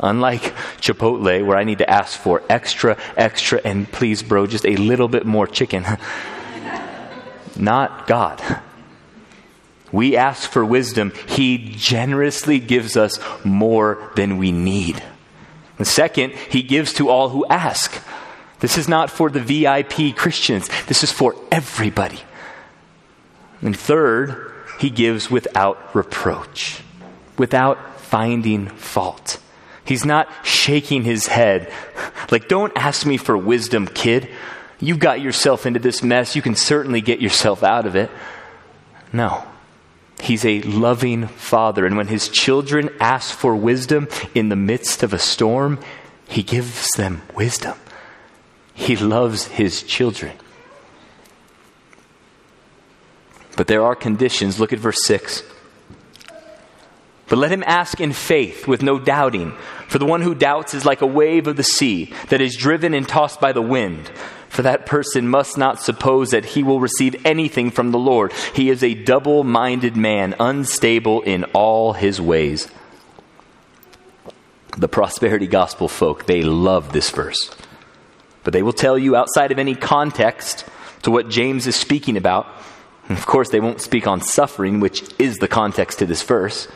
Unlike 0.00 0.54
Chipotle, 0.80 1.44
where 1.44 1.56
I 1.56 1.64
need 1.64 1.78
to 1.78 1.90
ask 1.90 2.18
for 2.18 2.42
extra, 2.48 2.96
extra, 3.16 3.60
and 3.64 3.90
please, 3.90 4.22
bro, 4.22 4.46
just 4.46 4.66
a 4.66 4.76
little 4.76 5.08
bit 5.08 5.26
more 5.26 5.46
chicken. 5.46 5.84
Not 7.56 8.06
God. 8.06 8.42
We 9.90 10.16
ask 10.16 10.48
for 10.50 10.64
wisdom, 10.64 11.12
He 11.26 11.58
generously 11.58 12.60
gives 12.60 12.96
us 12.96 13.18
more 13.44 14.12
than 14.14 14.36
we 14.36 14.52
need. 14.52 15.02
And 15.78 15.86
second, 15.86 16.34
he 16.50 16.62
gives 16.62 16.92
to 16.94 17.08
all 17.08 17.30
who 17.30 17.46
ask. 17.46 18.02
This 18.60 18.76
is 18.76 18.88
not 18.88 19.10
for 19.10 19.30
the 19.30 19.40
VIP 19.40 20.16
Christians, 20.16 20.68
this 20.86 21.02
is 21.04 21.12
for 21.12 21.36
everybody. 21.50 22.20
And 23.62 23.76
third, 23.76 24.52
he 24.80 24.90
gives 24.90 25.30
without 25.30 25.94
reproach. 25.94 26.82
without 27.36 28.00
finding 28.00 28.66
fault. 28.66 29.40
He's 29.84 30.04
not 30.04 30.28
shaking 30.44 31.04
his 31.04 31.28
head 31.28 31.72
like, 32.30 32.48
don't 32.48 32.72
ask 32.76 33.06
me 33.06 33.16
for 33.16 33.36
wisdom, 33.36 33.86
kid. 33.86 34.28
You 34.80 34.96
got 34.96 35.20
yourself 35.20 35.66
into 35.66 35.80
this 35.80 36.02
mess. 36.02 36.36
You 36.36 36.42
can 36.42 36.54
certainly 36.54 37.00
get 37.00 37.20
yourself 37.20 37.62
out 37.62 37.86
of 37.86 37.96
it. 37.96 38.10
No. 39.12 39.44
He's 40.20 40.44
a 40.44 40.60
loving 40.62 41.28
father. 41.28 41.86
And 41.86 41.96
when 41.96 42.08
his 42.08 42.28
children 42.28 42.90
ask 43.00 43.34
for 43.34 43.54
wisdom 43.54 44.08
in 44.34 44.48
the 44.48 44.56
midst 44.56 45.02
of 45.02 45.12
a 45.12 45.18
storm, 45.18 45.78
he 46.26 46.42
gives 46.42 46.88
them 46.96 47.22
wisdom. 47.34 47.76
He 48.74 48.96
loves 48.96 49.46
his 49.46 49.82
children. 49.82 50.36
But 53.56 53.66
there 53.66 53.82
are 53.82 53.96
conditions. 53.96 54.60
Look 54.60 54.72
at 54.72 54.78
verse 54.78 55.04
6. 55.04 55.42
But 57.28 57.38
let 57.38 57.52
him 57.52 57.64
ask 57.66 58.00
in 58.00 58.12
faith 58.12 58.66
with 58.66 58.82
no 58.82 58.98
doubting. 58.98 59.52
For 59.88 59.98
the 59.98 60.06
one 60.06 60.22
who 60.22 60.34
doubts 60.34 60.74
is 60.74 60.84
like 60.84 61.02
a 61.02 61.06
wave 61.06 61.46
of 61.46 61.56
the 61.56 61.62
sea 61.62 62.12
that 62.30 62.40
is 62.40 62.56
driven 62.56 62.94
and 62.94 63.06
tossed 63.06 63.40
by 63.40 63.52
the 63.52 63.62
wind. 63.62 64.10
For 64.48 64.62
that 64.62 64.86
person 64.86 65.28
must 65.28 65.58
not 65.58 65.80
suppose 65.80 66.30
that 66.30 66.44
he 66.44 66.62
will 66.62 66.80
receive 66.80 67.26
anything 67.26 67.70
from 67.70 67.90
the 67.90 67.98
Lord. 67.98 68.32
He 68.54 68.70
is 68.70 68.82
a 68.82 68.94
double 68.94 69.44
minded 69.44 69.96
man, 69.96 70.34
unstable 70.40 71.20
in 71.22 71.44
all 71.52 71.92
his 71.92 72.20
ways. 72.20 72.68
The 74.76 74.88
prosperity 74.88 75.46
gospel 75.46 75.88
folk, 75.88 76.26
they 76.26 76.42
love 76.42 76.92
this 76.92 77.10
verse. 77.10 77.54
But 78.42 78.52
they 78.52 78.62
will 78.62 78.72
tell 78.72 78.96
you 78.96 79.16
outside 79.16 79.52
of 79.52 79.58
any 79.58 79.74
context 79.74 80.64
to 81.02 81.10
what 81.10 81.28
James 81.28 81.66
is 81.66 81.76
speaking 81.76 82.16
about 82.16 82.46
of 83.08 83.24
course, 83.24 83.48
they 83.48 83.60
won't 83.60 83.80
speak 83.80 84.06
on 84.06 84.20
suffering, 84.20 84.80
which 84.80 85.02
is 85.18 85.38
the 85.38 85.48
context 85.48 86.00
to 86.00 86.06
this 86.06 86.22
verse. 86.22 86.68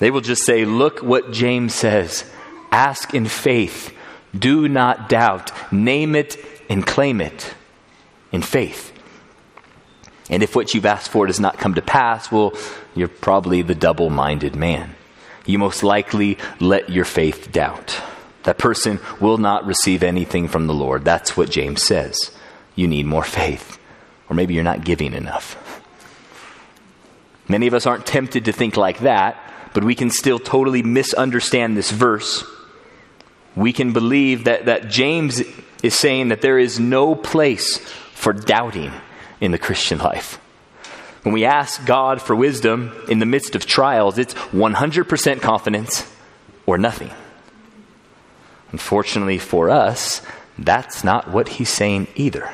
They 0.00 0.10
will 0.10 0.20
just 0.22 0.44
say, 0.44 0.64
Look 0.64 1.00
what 1.00 1.30
James 1.30 1.74
says. 1.74 2.28
Ask 2.72 3.14
in 3.14 3.26
faith. 3.26 3.94
Do 4.36 4.68
not 4.68 5.08
doubt. 5.08 5.52
Name 5.72 6.16
it 6.16 6.36
and 6.68 6.86
claim 6.86 7.20
it 7.20 7.54
in 8.32 8.42
faith. 8.42 8.92
And 10.28 10.42
if 10.42 10.54
what 10.54 10.74
you've 10.74 10.86
asked 10.86 11.10
for 11.10 11.26
does 11.26 11.40
not 11.40 11.58
come 11.58 11.74
to 11.74 11.82
pass, 11.82 12.30
well, 12.30 12.54
you're 12.94 13.08
probably 13.08 13.62
the 13.62 13.74
double 13.74 14.10
minded 14.10 14.54
man. 14.54 14.94
You 15.44 15.58
most 15.58 15.82
likely 15.82 16.38
let 16.60 16.88
your 16.88 17.04
faith 17.04 17.50
doubt. 17.50 18.00
That 18.44 18.58
person 18.58 19.00
will 19.20 19.38
not 19.38 19.66
receive 19.66 20.02
anything 20.02 20.48
from 20.48 20.66
the 20.66 20.74
Lord. 20.74 21.04
That's 21.04 21.36
what 21.36 21.50
James 21.50 21.82
says. 21.82 22.30
You 22.74 22.86
need 22.86 23.06
more 23.06 23.24
faith. 23.24 23.78
Or 24.28 24.36
maybe 24.36 24.54
you're 24.54 24.64
not 24.64 24.84
giving 24.84 25.12
enough. 25.12 25.56
Many 27.48 27.66
of 27.66 27.74
us 27.74 27.84
aren't 27.84 28.06
tempted 28.06 28.44
to 28.44 28.52
think 28.52 28.76
like 28.76 29.00
that, 29.00 29.49
but 29.72 29.84
we 29.84 29.94
can 29.94 30.10
still 30.10 30.38
totally 30.38 30.82
misunderstand 30.82 31.76
this 31.76 31.90
verse. 31.90 32.44
We 33.56 33.72
can 33.72 33.92
believe 33.92 34.44
that, 34.44 34.66
that 34.66 34.88
James 34.88 35.42
is 35.82 35.98
saying 35.98 36.28
that 36.28 36.40
there 36.40 36.58
is 36.58 36.78
no 36.78 37.14
place 37.14 37.78
for 38.14 38.32
doubting 38.32 38.92
in 39.40 39.52
the 39.52 39.58
Christian 39.58 39.98
life. 39.98 40.38
When 41.22 41.34
we 41.34 41.44
ask 41.44 41.84
God 41.84 42.22
for 42.22 42.34
wisdom 42.34 42.92
in 43.08 43.18
the 43.18 43.26
midst 43.26 43.54
of 43.54 43.66
trials, 43.66 44.18
it's 44.18 44.34
100% 44.34 45.40
confidence 45.40 46.10
or 46.66 46.78
nothing. 46.78 47.10
Unfortunately 48.72 49.38
for 49.38 49.68
us, 49.68 50.22
that's 50.58 51.04
not 51.04 51.30
what 51.30 51.48
he's 51.48 51.70
saying 51.70 52.06
either. 52.14 52.50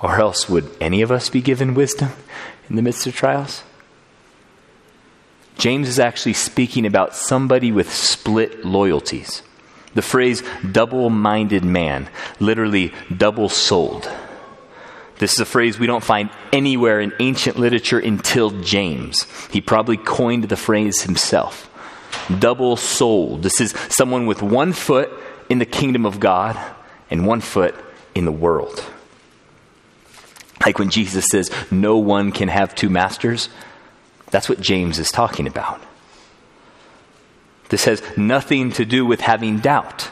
Or 0.00 0.20
else, 0.20 0.48
would 0.48 0.70
any 0.80 1.02
of 1.02 1.10
us 1.10 1.28
be 1.28 1.40
given 1.40 1.74
wisdom 1.74 2.10
in 2.68 2.76
the 2.76 2.82
midst 2.82 3.06
of 3.06 3.16
trials? 3.16 3.64
James 5.58 5.88
is 5.88 5.98
actually 5.98 6.34
speaking 6.34 6.86
about 6.86 7.14
somebody 7.14 7.72
with 7.72 7.92
split 7.92 8.64
loyalties. 8.64 9.42
The 9.94 10.02
phrase 10.02 10.42
double 10.70 11.10
minded 11.10 11.64
man, 11.64 12.08
literally 12.38 12.94
double 13.14 13.48
souled. 13.48 14.08
This 15.18 15.32
is 15.32 15.40
a 15.40 15.44
phrase 15.44 15.78
we 15.78 15.88
don't 15.88 16.04
find 16.04 16.30
anywhere 16.52 17.00
in 17.00 17.12
ancient 17.18 17.58
literature 17.58 17.98
until 17.98 18.50
James. 18.50 19.26
He 19.50 19.60
probably 19.60 19.96
coined 19.96 20.44
the 20.44 20.56
phrase 20.56 21.02
himself. 21.02 21.68
Double 22.38 22.76
souled. 22.76 23.42
This 23.42 23.60
is 23.60 23.72
someone 23.88 24.26
with 24.26 24.42
one 24.42 24.72
foot 24.72 25.10
in 25.48 25.58
the 25.58 25.66
kingdom 25.66 26.06
of 26.06 26.20
God 26.20 26.56
and 27.10 27.26
one 27.26 27.40
foot 27.40 27.74
in 28.14 28.24
the 28.24 28.32
world. 28.32 28.84
Like 30.64 30.78
when 30.78 30.90
Jesus 30.90 31.26
says, 31.30 31.50
No 31.70 31.98
one 31.98 32.30
can 32.30 32.48
have 32.48 32.76
two 32.76 32.90
masters. 32.90 33.48
That's 34.30 34.48
what 34.48 34.60
James 34.60 34.98
is 34.98 35.10
talking 35.10 35.46
about. 35.46 35.80
This 37.68 37.84
has 37.84 38.02
nothing 38.16 38.72
to 38.72 38.84
do 38.84 39.04
with 39.04 39.20
having 39.20 39.58
doubt. 39.58 40.10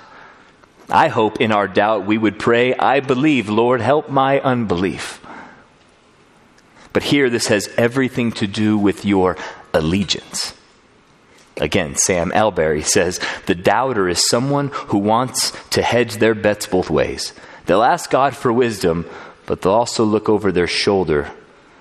I 0.88 1.08
hope 1.08 1.40
in 1.40 1.52
our 1.52 1.66
doubt 1.66 2.06
we 2.06 2.18
would 2.18 2.38
pray, 2.38 2.74
I 2.74 3.00
believe, 3.00 3.48
Lord, 3.48 3.80
help 3.80 4.08
my 4.08 4.40
unbelief. 4.40 5.20
But 6.92 7.02
here 7.02 7.28
this 7.28 7.48
has 7.48 7.68
everything 7.76 8.32
to 8.32 8.46
do 8.46 8.78
with 8.78 9.04
your 9.04 9.36
allegiance. 9.74 10.54
Again, 11.58 11.96
Sam 11.96 12.32
Allberry 12.32 12.82
says 12.82 13.18
the 13.46 13.54
doubter 13.54 14.08
is 14.08 14.28
someone 14.28 14.68
who 14.72 14.98
wants 14.98 15.52
to 15.70 15.82
hedge 15.82 16.16
their 16.16 16.34
bets 16.34 16.66
both 16.66 16.90
ways. 16.90 17.32
They'll 17.64 17.82
ask 17.82 18.10
God 18.10 18.36
for 18.36 18.52
wisdom, 18.52 19.06
but 19.46 19.62
they'll 19.62 19.72
also 19.72 20.04
look 20.04 20.28
over 20.28 20.52
their 20.52 20.66
shoulder 20.66 21.30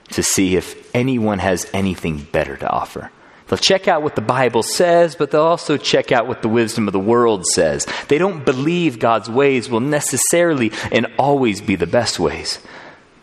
to 0.10 0.24
see 0.24 0.56
if 0.56 0.94
anyone 0.96 1.40
has 1.40 1.70
anything 1.74 2.28
better 2.32 2.56
to 2.58 2.70
offer. 2.70 3.12
They'll 3.48 3.58
check 3.58 3.88
out 3.88 4.02
what 4.02 4.16
the 4.16 4.22
Bible 4.22 4.64
says, 4.64 5.16
but 5.16 5.30
they'll 5.30 5.42
also 5.42 5.78
check 5.78 6.12
out 6.12 6.28
what 6.28 6.42
the 6.42 6.50
wisdom 6.50 6.88
of 6.88 6.94
the 6.94 7.00
world 7.00 7.46
says. 7.46 7.86
They 8.08 8.18
don't 8.18 8.44
believe 8.44 8.98
God's 8.98 9.30
ways 9.30 9.70
will 9.70 9.82
necessarily 9.82 10.72
and 10.92 11.08
always 11.20 11.62
be 11.62 11.76
the 11.76 11.86
best 11.86 12.20
ways. 12.20 12.60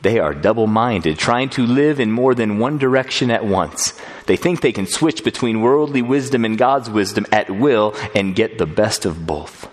They 0.03 0.19
are 0.19 0.35
double 0.35 0.67
minded, 0.67 1.19
trying 1.19 1.51
to 1.51 1.67
live 1.67 2.01
in 2.01 2.11
more 2.11 2.35
than 2.35 2.59
one 2.59 2.79
direction 2.79 3.31
at 3.31 3.45
once. 3.45 3.95
They 4.27 4.37
think 4.37 4.61
they 4.61 4.73
can 4.73 4.87
switch 4.87 5.25
between 5.25 5.61
worldly 5.61 6.03
wisdom 6.03 6.45
and 6.45 6.59
God's 6.59 6.91
wisdom 6.91 7.27
at 7.31 7.51
will 7.51 7.95
and 8.15 8.35
get 8.35 8.59
the 8.59 8.67
best 8.67 9.05
of 9.05 9.27
both. 9.27 9.72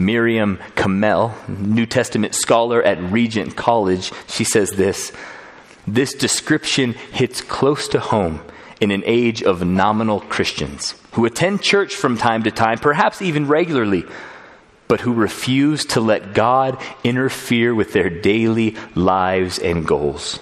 Mariam 0.00 0.58
Kamell, 0.76 1.34
New 1.48 1.86
Testament 1.86 2.34
scholar 2.34 2.82
at 2.82 3.00
Regent 3.12 3.54
College, 3.54 4.12
she 4.26 4.44
says 4.44 4.70
this 4.72 5.12
This 5.86 6.14
description 6.14 6.94
hits 7.12 7.40
close 7.42 7.86
to 7.88 8.00
home 8.00 8.40
in 8.80 8.90
an 8.90 9.02
age 9.04 9.42
of 9.42 9.64
nominal 9.64 10.20
Christians 10.20 10.94
who 11.12 11.26
attend 11.26 11.62
church 11.62 11.94
from 11.94 12.16
time 12.16 12.42
to 12.44 12.50
time, 12.50 12.78
perhaps 12.78 13.20
even 13.20 13.46
regularly, 13.46 14.04
but 14.88 15.00
who 15.02 15.12
refuse 15.12 15.84
to 15.84 16.00
let 16.00 16.34
God 16.34 16.80
interfere 17.04 17.74
with 17.74 17.92
their 17.92 18.08
daily 18.08 18.76
lives 18.94 19.58
and 19.58 19.86
goals. 19.86 20.40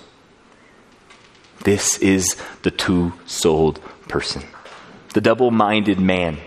This 1.65 1.99
is 1.99 2.37
the 2.63 2.71
two 2.71 3.13
souled 3.27 3.81
person, 4.09 4.45
the 5.15 5.21
double 5.21 5.51
minded 5.51 5.99
man. 5.99 6.39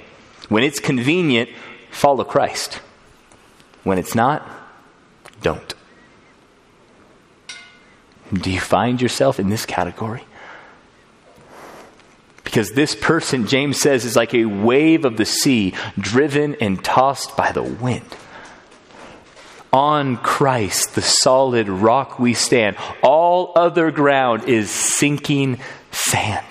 When 0.49 0.63
it's 0.63 0.79
convenient, 0.79 1.49
follow 1.91 2.23
Christ. 2.23 2.79
When 3.83 3.97
it's 3.97 4.15
not, 4.15 4.47
don't. 5.41 5.73
Do 8.33 8.51
you 8.51 8.59
find 8.59 9.01
yourself 9.01 9.39
in 9.39 9.49
this 9.49 9.65
category? 9.65 10.23
Because 12.43 12.71
this 12.71 12.95
person, 12.95 13.47
James 13.47 13.79
says, 13.79 14.05
is 14.05 14.15
like 14.15 14.33
a 14.33 14.45
wave 14.45 15.05
of 15.05 15.17
the 15.17 15.25
sea, 15.25 15.73
driven 15.97 16.55
and 16.55 16.83
tossed 16.83 17.35
by 17.37 17.51
the 17.51 17.63
wind. 17.63 18.05
On 19.73 20.17
Christ, 20.17 20.95
the 20.95 21.01
solid 21.01 21.69
rock 21.69 22.19
we 22.19 22.33
stand. 22.33 22.75
All 23.01 23.53
other 23.55 23.89
ground 23.89 24.49
is 24.49 24.69
sinking 24.69 25.59
sand. 25.91 26.45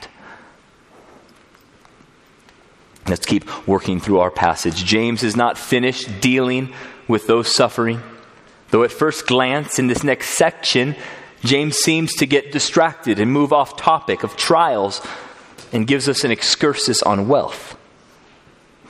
Let's 3.06 3.26
keep 3.26 3.68
working 3.68 4.00
through 4.00 4.20
our 4.20 4.30
passage. 4.30 4.84
James 4.84 5.22
is 5.22 5.36
not 5.36 5.58
finished 5.58 6.20
dealing 6.20 6.72
with 7.10 7.26
those 7.26 7.54
suffering. 7.54 8.00
Though 8.70 8.84
at 8.84 8.92
first 8.92 9.26
glance 9.26 9.78
in 9.78 9.88
this 9.88 10.04
next 10.04 10.30
section, 10.30 10.96
James 11.42 11.76
seems 11.76 12.14
to 12.14 12.26
get 12.26 12.52
distracted 12.52 13.18
and 13.18 13.32
move 13.32 13.52
off 13.52 13.76
topic 13.76 14.22
of 14.22 14.36
trials 14.36 15.06
and 15.72 15.86
gives 15.86 16.08
us 16.08 16.24
an 16.24 16.30
excursus 16.30 17.02
on 17.02 17.28
wealth. 17.28 17.76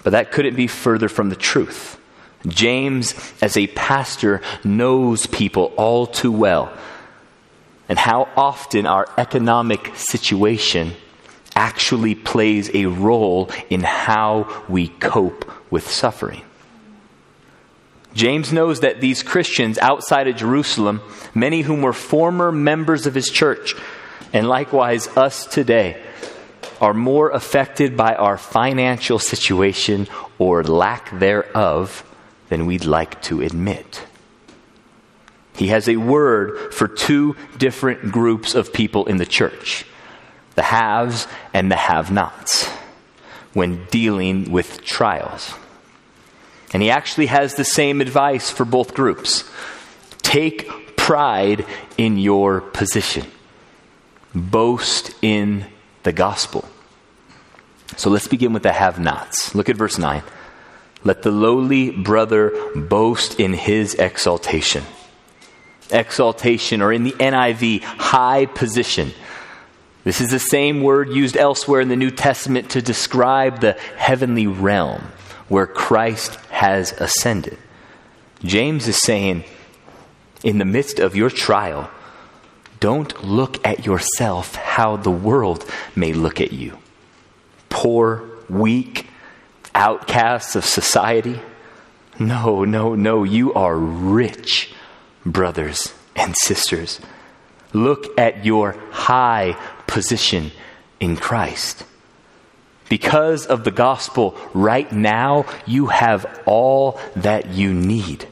But 0.03 0.11
that 0.11 0.33
couldn't 0.33 0.57
be 0.57 0.67
further 0.67 1.09
from 1.09 1.29
the 1.31 1.37
truth. 1.37 1.99
James, 2.47 3.15
as 3.43 3.57
a 3.57 3.67
pastor, 3.69 4.41
knows 4.65 5.27
people 5.27 5.73
all 5.77 6.07
too 6.07 6.33
well 6.33 6.73
and 7.91 7.99
how 7.99 8.29
often 8.37 8.87
our 8.87 9.09
economic 9.19 9.91
situation 9.97 10.93
actually 11.57 12.15
plays 12.15 12.71
a 12.73 12.87
role 12.87 13.51
in 13.69 13.81
how 13.81 14.65
we 14.69 14.87
cope 14.87 15.51
with 15.73 15.91
suffering. 15.91 16.43
James 18.15 18.53
knows 18.53 18.81
that 18.81 19.01
these 19.01 19.23
Christians 19.23 19.79
outside 19.79 20.27
of 20.29 20.37
Jerusalem, 20.37 21.01
many 21.35 21.63
whom 21.63 21.83
were 21.83 21.93
former 21.93 22.51
members 22.51 23.07
of 23.07 23.15
his 23.15 23.29
church, 23.29 23.75
and 24.33 24.49
likewise 24.49 25.09
us 25.17 25.47
today, 25.47 26.03
are 26.81 26.95
more 26.95 27.31
affected 27.31 27.97
by 27.97 28.15
our 28.15 28.39
financial 28.39 29.19
situation 29.19 30.09
or 30.39 30.65
lack 30.65 31.19
thereof 31.19 32.05
than 32.49 32.67
we'd 32.67 32.85
like 32.85 33.21
to 33.23 33.43
admit. 33.43 34.07
He 35.55 35.69
has 35.69 35.89
a 35.89 35.97
word 35.97 36.73
for 36.73 36.89
two 36.89 37.37
different 37.59 38.11
groups 38.11 38.55
of 38.55 38.73
people 38.73 39.07
in 39.07 39.19
the 39.19 39.27
church 39.27 39.85
the 40.57 40.63
haves 40.63 41.27
and 41.55 41.71
the 41.71 41.77
have 41.77 42.11
nots 42.11 42.67
when 43.53 43.85
dealing 43.87 44.51
with 44.51 44.83
trials. 44.83 45.55
And 46.73 46.83
he 46.83 46.91
actually 46.91 47.27
has 47.27 47.55
the 47.55 47.65
same 47.65 48.01
advice 48.01 48.51
for 48.51 48.65
both 48.65 48.95
groups 48.95 49.51
take 50.23 50.97
pride 50.97 51.67
in 51.99 52.19
your 52.19 52.61
position, 52.61 53.27
boast 54.35 55.13
in 55.23 55.67
the 56.05 56.13
gospel. 56.13 56.69
So 57.97 58.11
let's 58.11 58.29
begin 58.29 58.53
with 58.53 58.63
the 58.63 58.73
have 58.73 59.01
nots. 59.01 59.55
Look 59.55 59.69
at 59.69 59.77
verse 59.77 59.99
9. 59.99 60.23
Let 61.03 61.23
the 61.23 61.33
lowly 61.33 61.91
brother 61.91 62.53
boast 62.77 63.41
in 63.41 63.55
his 63.55 63.95
exaltation. 63.95 64.85
Exaltation, 65.91 66.83
or 66.83 66.93
in 66.93 67.03
the 67.03 67.13
NIV, 67.13 67.83
high 67.83 68.47
position. 68.47 69.11
This 70.05 70.21
is 70.21 70.31
the 70.31 70.39
same 70.39 70.83
word 70.83 71.09
used 71.09 71.37
elsewhere 71.37 71.81
in 71.81 71.89
the 71.89 71.97
New 71.97 72.11
Testament 72.13 72.71
to 72.71 72.83
describe 72.83 73.61
the 73.61 73.73
heavenly 73.97 74.47
realm 74.47 75.03
where 75.49 75.67
Christ 75.67 76.39
has 76.61 76.93
ascended. 77.01 77.57
James 78.45 78.87
is 78.87 79.01
saying, 79.01 79.45
in 80.45 80.59
the 80.59 80.65
midst 80.67 80.99
of 80.99 81.17
your 81.17 81.31
trial, 81.31 81.91
don't 82.81 83.25
look 83.25 83.67
at 83.67 83.87
yourself 83.87 84.57
how 84.57 84.97
the 84.97 85.11
world 85.11 85.65
may 85.97 86.13
look 86.13 86.39
at 86.39 86.53
you. 86.53 86.77
Poor, 87.71 88.29
weak, 88.51 89.07
outcasts 89.75 90.55
of 90.55 90.67
society. 90.67 91.41
No, 92.19 92.67
no, 92.67 92.95
no. 92.95 93.25
You 93.25 93.55
are 93.55 93.79
rich, 93.79 94.71
brothers 95.25 95.95
and 96.15 96.37
sisters. 96.43 97.01
Look 97.73 98.19
at 98.19 98.45
your 98.45 98.77
high 98.91 99.57
position 99.87 100.51
in 101.01 101.17
Christ. 101.17 101.85
Because 102.91 103.47
of 103.47 103.63
the 103.63 103.71
gospel, 103.71 104.37
right 104.53 104.91
now, 104.91 105.47
you 105.65 105.87
have 105.87 106.43
all 106.45 107.01
that 107.15 107.49
you 107.49 107.73
need. 107.73 108.27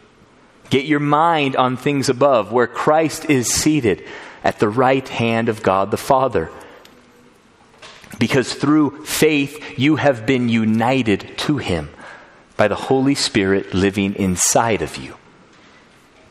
Get 0.68 0.85
your 0.85 1.01
mind 1.01 1.55
on 1.55 1.77
things 1.77 2.09
above, 2.09 2.51
where 2.51 2.66
Christ 2.66 3.31
is 3.31 3.51
seated 3.51 4.05
at 4.42 4.59
the 4.59 4.68
right 4.68 5.09
hand 5.09 5.49
of 5.49 5.62
God 5.62 5.92
the 5.92 5.97
Father. 5.97 6.51
Because 8.18 8.53
through 8.53 9.05
faith, 9.05 9.79
you 9.79 9.94
have 9.94 10.27
been 10.27 10.49
united 10.49 11.38
to 11.38 11.59
Him 11.59 11.90
by 12.57 12.66
the 12.66 12.75
Holy 12.75 13.14
Spirit 13.14 13.73
living 13.73 14.16
inside 14.16 14.83
of 14.83 14.97
you. 14.97 15.14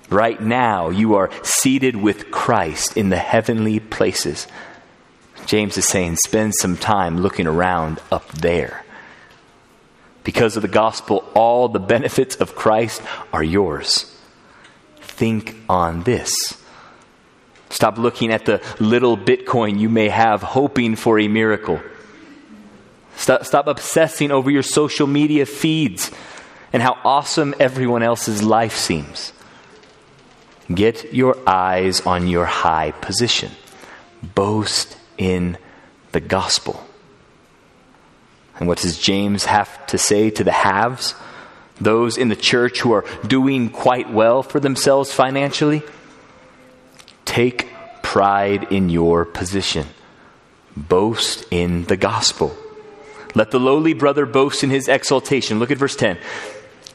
Right 0.10 0.42
now, 0.42 0.90
you 0.90 1.16
are 1.16 1.32
seated 1.44 1.96
with 1.96 2.30
Christ 2.30 2.98
in 2.98 3.08
the 3.08 3.16
heavenly 3.16 3.80
places. 3.80 4.48
James 5.48 5.78
is 5.78 5.88
saying, 5.88 6.18
spend 6.18 6.54
some 6.56 6.76
time 6.76 7.22
looking 7.22 7.48
around 7.48 8.02
up 8.12 8.28
there. 8.34 8.84
Because 10.26 10.58
of 10.58 10.62
the 10.62 10.68
gospel, 10.68 11.24
all 11.34 11.70
the 11.70 11.80
benefits 11.80 12.36
of 12.36 12.54
Christ 12.54 13.02
are 13.32 13.44
yours. 13.44 14.14
Think 15.00 15.56
on 15.70 16.04
this. 16.04 16.62
Stop 17.70 17.98
looking 17.98 18.30
at 18.30 18.46
the 18.46 18.62
little 18.82 19.18
Bitcoin 19.18 19.80
you 19.80 19.88
may 19.88 20.10
have 20.10 20.42
hoping 20.44 20.98
for 20.98 21.18
a 21.18 21.30
miracle. 21.30 21.82
Stop, 23.16 23.46
stop 23.46 23.68
obsessing 23.68 24.32
over 24.32 24.52
your 24.52 24.64
social 24.64 25.08
media 25.08 25.46
feeds 25.46 26.12
and 26.74 26.84
how 26.84 26.98
awesome 27.06 27.56
everyone 27.58 28.04
else's 28.04 28.44
life 28.44 28.76
seems. 28.76 29.32
Get 30.74 31.14
your 31.14 31.38
eyes 31.48 32.02
on 32.02 32.28
your 32.28 32.46
high 32.46 32.92
position. 32.92 33.52
Boast 34.22 34.98
in 35.18 35.58
the 36.12 36.20
gospel. 36.20 36.84
And 38.60 38.68
what 38.68 38.80
does 38.80 38.98
James 38.98 39.46
have 39.46 39.86
to 39.88 39.98
say 39.98 40.30
to 40.32 40.44
the 40.44 40.52
haves? 40.52 41.16
Those 41.80 42.18
in 42.18 42.30
the 42.30 42.36
church 42.36 42.82
who 42.82 42.92
are 42.92 43.06
doing 43.28 43.70
quite 43.70 44.12
well 44.12 44.42
for 44.42 44.60
themselves 44.60 45.14
financially? 45.14 45.84
Take 47.26 47.70
pride 48.02 48.72
in 48.72 48.90
your 48.90 49.26
position. 49.26 49.86
Boast 50.76 51.46
in 51.52 51.84
the 51.86 51.98
gospel. 51.98 52.56
Let 53.36 53.52
the 53.52 53.60
lowly 53.60 53.94
brother 53.94 54.26
boast 54.26 54.64
in 54.64 54.72
his 54.72 54.88
exaltation. 54.88 55.60
Look 55.60 55.70
at 55.70 55.78
verse 55.78 55.96
10. 55.96 56.18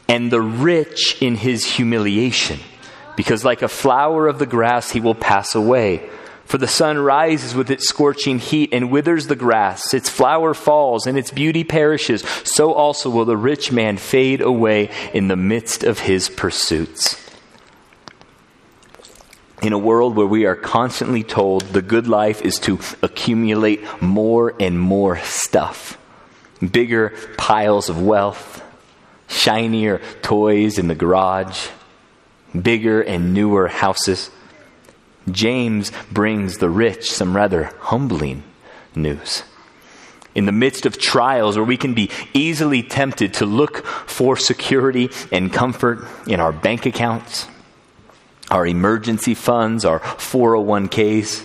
And 0.08 0.32
the 0.32 0.40
rich 0.40 1.16
in 1.20 1.36
his 1.36 1.64
humiliation, 1.64 2.58
because 3.16 3.44
like 3.44 3.62
a 3.62 3.68
flower 3.68 4.26
of 4.26 4.40
the 4.40 4.46
grass 4.46 4.90
he 4.90 5.00
will 5.00 5.14
pass 5.14 5.54
away. 5.54 6.08
For 6.52 6.58
the 6.58 6.68
sun 6.68 6.98
rises 6.98 7.54
with 7.54 7.70
its 7.70 7.88
scorching 7.88 8.38
heat 8.38 8.74
and 8.74 8.90
withers 8.90 9.26
the 9.26 9.34
grass, 9.34 9.94
its 9.94 10.10
flower 10.10 10.52
falls, 10.52 11.06
and 11.06 11.16
its 11.16 11.30
beauty 11.30 11.64
perishes. 11.64 12.20
So 12.44 12.74
also 12.74 13.08
will 13.08 13.24
the 13.24 13.38
rich 13.38 13.72
man 13.72 13.96
fade 13.96 14.42
away 14.42 14.90
in 15.14 15.28
the 15.28 15.34
midst 15.34 15.82
of 15.82 16.00
his 16.00 16.28
pursuits. 16.28 17.18
In 19.62 19.72
a 19.72 19.78
world 19.78 20.14
where 20.14 20.26
we 20.26 20.44
are 20.44 20.54
constantly 20.54 21.22
told 21.22 21.62
the 21.68 21.80
good 21.80 22.06
life 22.06 22.42
is 22.42 22.58
to 22.58 22.78
accumulate 23.00 24.02
more 24.02 24.52
and 24.60 24.78
more 24.78 25.20
stuff, 25.20 25.96
bigger 26.60 27.14
piles 27.38 27.88
of 27.88 28.02
wealth, 28.02 28.62
shinier 29.26 30.02
toys 30.20 30.78
in 30.78 30.88
the 30.88 30.94
garage, 30.94 31.68
bigger 32.54 33.00
and 33.00 33.32
newer 33.32 33.68
houses 33.68 34.30
James 35.30 35.92
brings 36.10 36.58
the 36.58 36.68
rich 36.68 37.10
some 37.10 37.36
rather 37.36 37.64
humbling 37.78 38.42
news. 38.94 39.42
In 40.34 40.46
the 40.46 40.52
midst 40.52 40.86
of 40.86 40.98
trials 40.98 41.56
where 41.56 41.64
we 41.64 41.76
can 41.76 41.94
be 41.94 42.10
easily 42.32 42.82
tempted 42.82 43.34
to 43.34 43.46
look 43.46 43.84
for 43.84 44.36
security 44.36 45.10
and 45.30 45.52
comfort 45.52 46.06
in 46.26 46.40
our 46.40 46.52
bank 46.52 46.86
accounts, 46.86 47.46
our 48.50 48.66
emergency 48.66 49.34
funds, 49.34 49.84
our 49.84 50.00
401ks, 50.00 51.44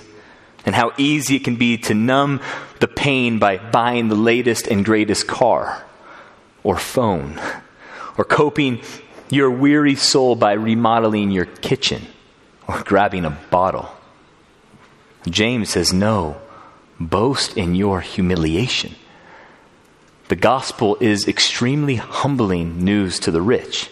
and 0.66 0.74
how 0.74 0.92
easy 0.98 1.36
it 1.36 1.44
can 1.44 1.58
be 1.58 1.78
to 1.78 1.94
numb 1.94 2.42
the 2.80 2.88
pain 2.88 3.40
by 3.40 3.58
buying 3.58 4.08
the 4.08 4.16
latest 4.16 4.68
and 4.68 4.84
greatest 4.84 5.28
car 5.28 5.86
or 6.64 6.78
phone, 6.78 7.40
or 8.18 8.26
coping 8.26 8.82
your 9.30 9.52
weary 9.52 9.96
soul 9.96 10.36
by 10.36 10.54
remodeling 10.54 11.32
your 11.32 11.46
kitchen 11.46 12.06
or 12.68 12.84
grabbing 12.84 13.26
a 13.26 13.38
bottle. 13.50 13.90
James 15.28 15.70
says, 15.70 15.94
No, 15.94 16.38
boast 17.00 17.58
in 17.58 17.76
your 17.76 18.02
humiliation. 18.02 18.96
The 20.28 20.36
gospel 20.36 20.98
is 21.00 21.28
extremely 21.28 21.96
humbling 21.96 22.84
news 22.84 23.20
to 23.22 23.32
the 23.32 23.42
rich 23.42 23.90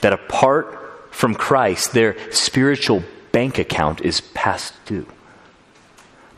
that 0.00 0.12
apart 0.12 0.80
from 1.10 1.34
Christ, 1.34 1.92
their 1.92 2.16
spiritual 2.32 3.04
bank 3.32 3.58
account 3.58 4.00
is 4.00 4.20
past 4.20 4.72
due. 4.86 5.06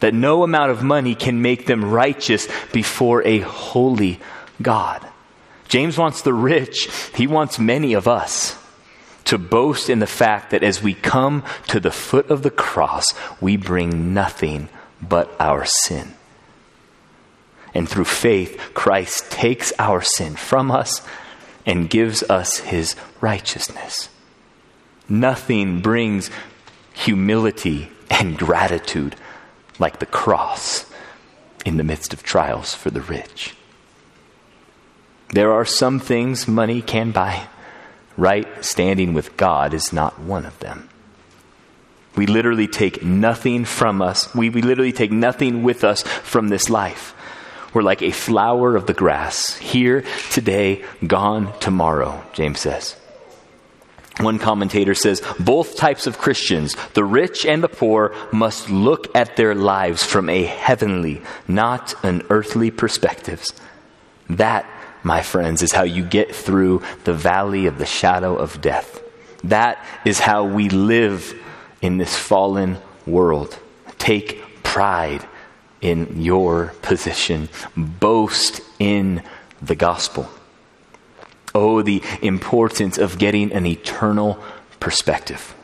That 0.01 0.14
no 0.14 0.42
amount 0.42 0.72
of 0.72 0.83
money 0.83 1.14
can 1.14 1.42
make 1.42 1.66
them 1.66 1.85
righteous 1.85 2.49
before 2.72 3.22
a 3.22 3.38
holy 3.40 4.20
God. 4.61 5.07
James 5.68 5.96
wants 5.96 6.22
the 6.22 6.35
rich, 6.35 6.88
he 7.14 7.27
wants 7.27 7.59
many 7.59 7.94
of 7.94 8.07
us 8.07 8.57
to 9.27 9.39
boast 9.39 9.91
in 9.91 9.99
the 9.99 10.07
fact 10.07 10.51
that 10.51 10.62
as 10.62 10.83
we 10.83 10.95
come 10.95 11.45
to 11.69 11.79
the 11.79 11.91
foot 11.91 12.31
of 12.31 12.43
the 12.43 12.51
cross, 12.51 13.05
we 13.41 13.57
bring 13.57 14.15
nothing 14.15 14.69
but 15.01 15.31
our 15.39 15.65
sin. 15.65 16.15
And 17.75 17.89
through 17.89 18.05
faith, 18.05 18.59
Christ 18.73 19.31
takes 19.31 19.73
our 19.79 20.01
sin 20.01 20.37
from 20.37 20.71
us 20.71 21.03
and 21.67 21.91
gives 21.91 22.23
us 22.25 22.59
his 22.59 22.97
righteousness. 23.21 24.09
Nothing 25.09 25.81
brings 25.81 26.31
humility 26.95 27.91
and 28.09 28.39
gratitude 28.39 29.17
like 29.79 29.99
the 29.99 30.07
cross 30.07 30.91
in 31.67 31.77
the 31.77 31.85
midst 31.85 32.12
of 32.12 32.23
trials 32.23 32.75
for 32.75 32.91
the 32.91 33.03
rich. 33.03 33.55
There 35.31 35.53
are 35.53 35.65
some 35.65 35.99
things 35.99 36.49
money 36.49 36.81
can 36.81 37.11
buy 37.11 37.49
right 38.16 38.64
standing 38.64 39.14
with 39.14 39.37
God 39.37 39.74
is 39.74 39.92
not 39.92 40.18
one 40.18 40.46
of 40.46 40.59
them. 40.59 40.88
We 42.16 42.26
literally 42.26 42.66
take 42.66 43.02
nothing 43.02 43.64
from 43.64 44.00
us. 44.00 44.35
We, 44.35 44.48
we 44.48 44.62
literally 44.62 44.92
take 44.92 45.12
nothing 45.12 45.62
with 45.62 45.85
us 45.85 46.02
from 46.02 46.48
this 46.48 46.70
life. 46.70 47.14
We're 47.74 47.83
like 47.83 48.00
a 48.00 48.11
flower 48.11 48.74
of 48.74 48.87
the 48.87 48.94
grass, 48.94 49.55
here 49.57 50.02
today, 50.31 50.83
gone 51.07 51.59
tomorrow, 51.61 52.24
James 52.33 52.61
says. 52.61 52.96
One 54.18 54.38
commentator 54.38 54.94
says 54.94 55.20
both 55.38 55.76
types 55.76 56.07
of 56.07 56.16
Christians, 56.16 56.74
the 56.94 57.05
rich 57.05 57.44
and 57.44 57.62
the 57.62 57.68
poor, 57.68 58.14
must 58.33 58.70
look 58.70 59.14
at 59.14 59.37
their 59.37 59.55
lives 59.55 60.02
from 60.02 60.31
a 60.31 60.44
heavenly, 60.44 61.20
not 61.46 61.92
an 62.02 62.22
earthly 62.31 62.70
perspective. 62.70 63.44
That, 64.31 64.64
my 65.07 65.23
friends, 65.23 65.62
is 65.62 65.73
how 65.73 65.85
you 65.85 66.05
get 66.05 66.35
through 66.35 66.83
the 67.05 67.14
valley 67.14 67.66
of 67.66 67.79
the 67.79 67.87
shadow 67.87 68.37
of 68.37 68.61
death. 68.61 69.01
That 69.45 69.83
is 70.05 70.19
how 70.19 70.45
we 70.45 70.69
live 70.69 71.33
in 71.81 71.99
this 71.99 72.16
fallen 72.16 72.79
world. 73.07 73.57
Take 73.99 74.42
pride 74.64 75.25
in 75.81 76.21
your 76.21 76.75
position, 76.83 77.49
boast 77.77 78.61
in 78.81 79.23
the 79.62 79.77
gospel. 79.77 80.29
Oh, 81.55 81.83
the 81.83 82.03
importance 82.21 82.99
of 82.99 83.16
getting 83.16 83.53
an 83.53 83.64
eternal 83.64 84.42
perspective 84.81 85.55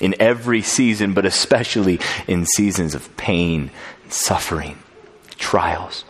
in 0.00 0.14
every 0.20 0.62
season, 0.62 1.14
but 1.14 1.26
especially 1.26 1.98
in 2.26 2.46
seasons 2.46 2.94
of 2.94 3.14
pain, 3.16 3.70
suffering, 4.08 4.78
trials. 5.36 6.04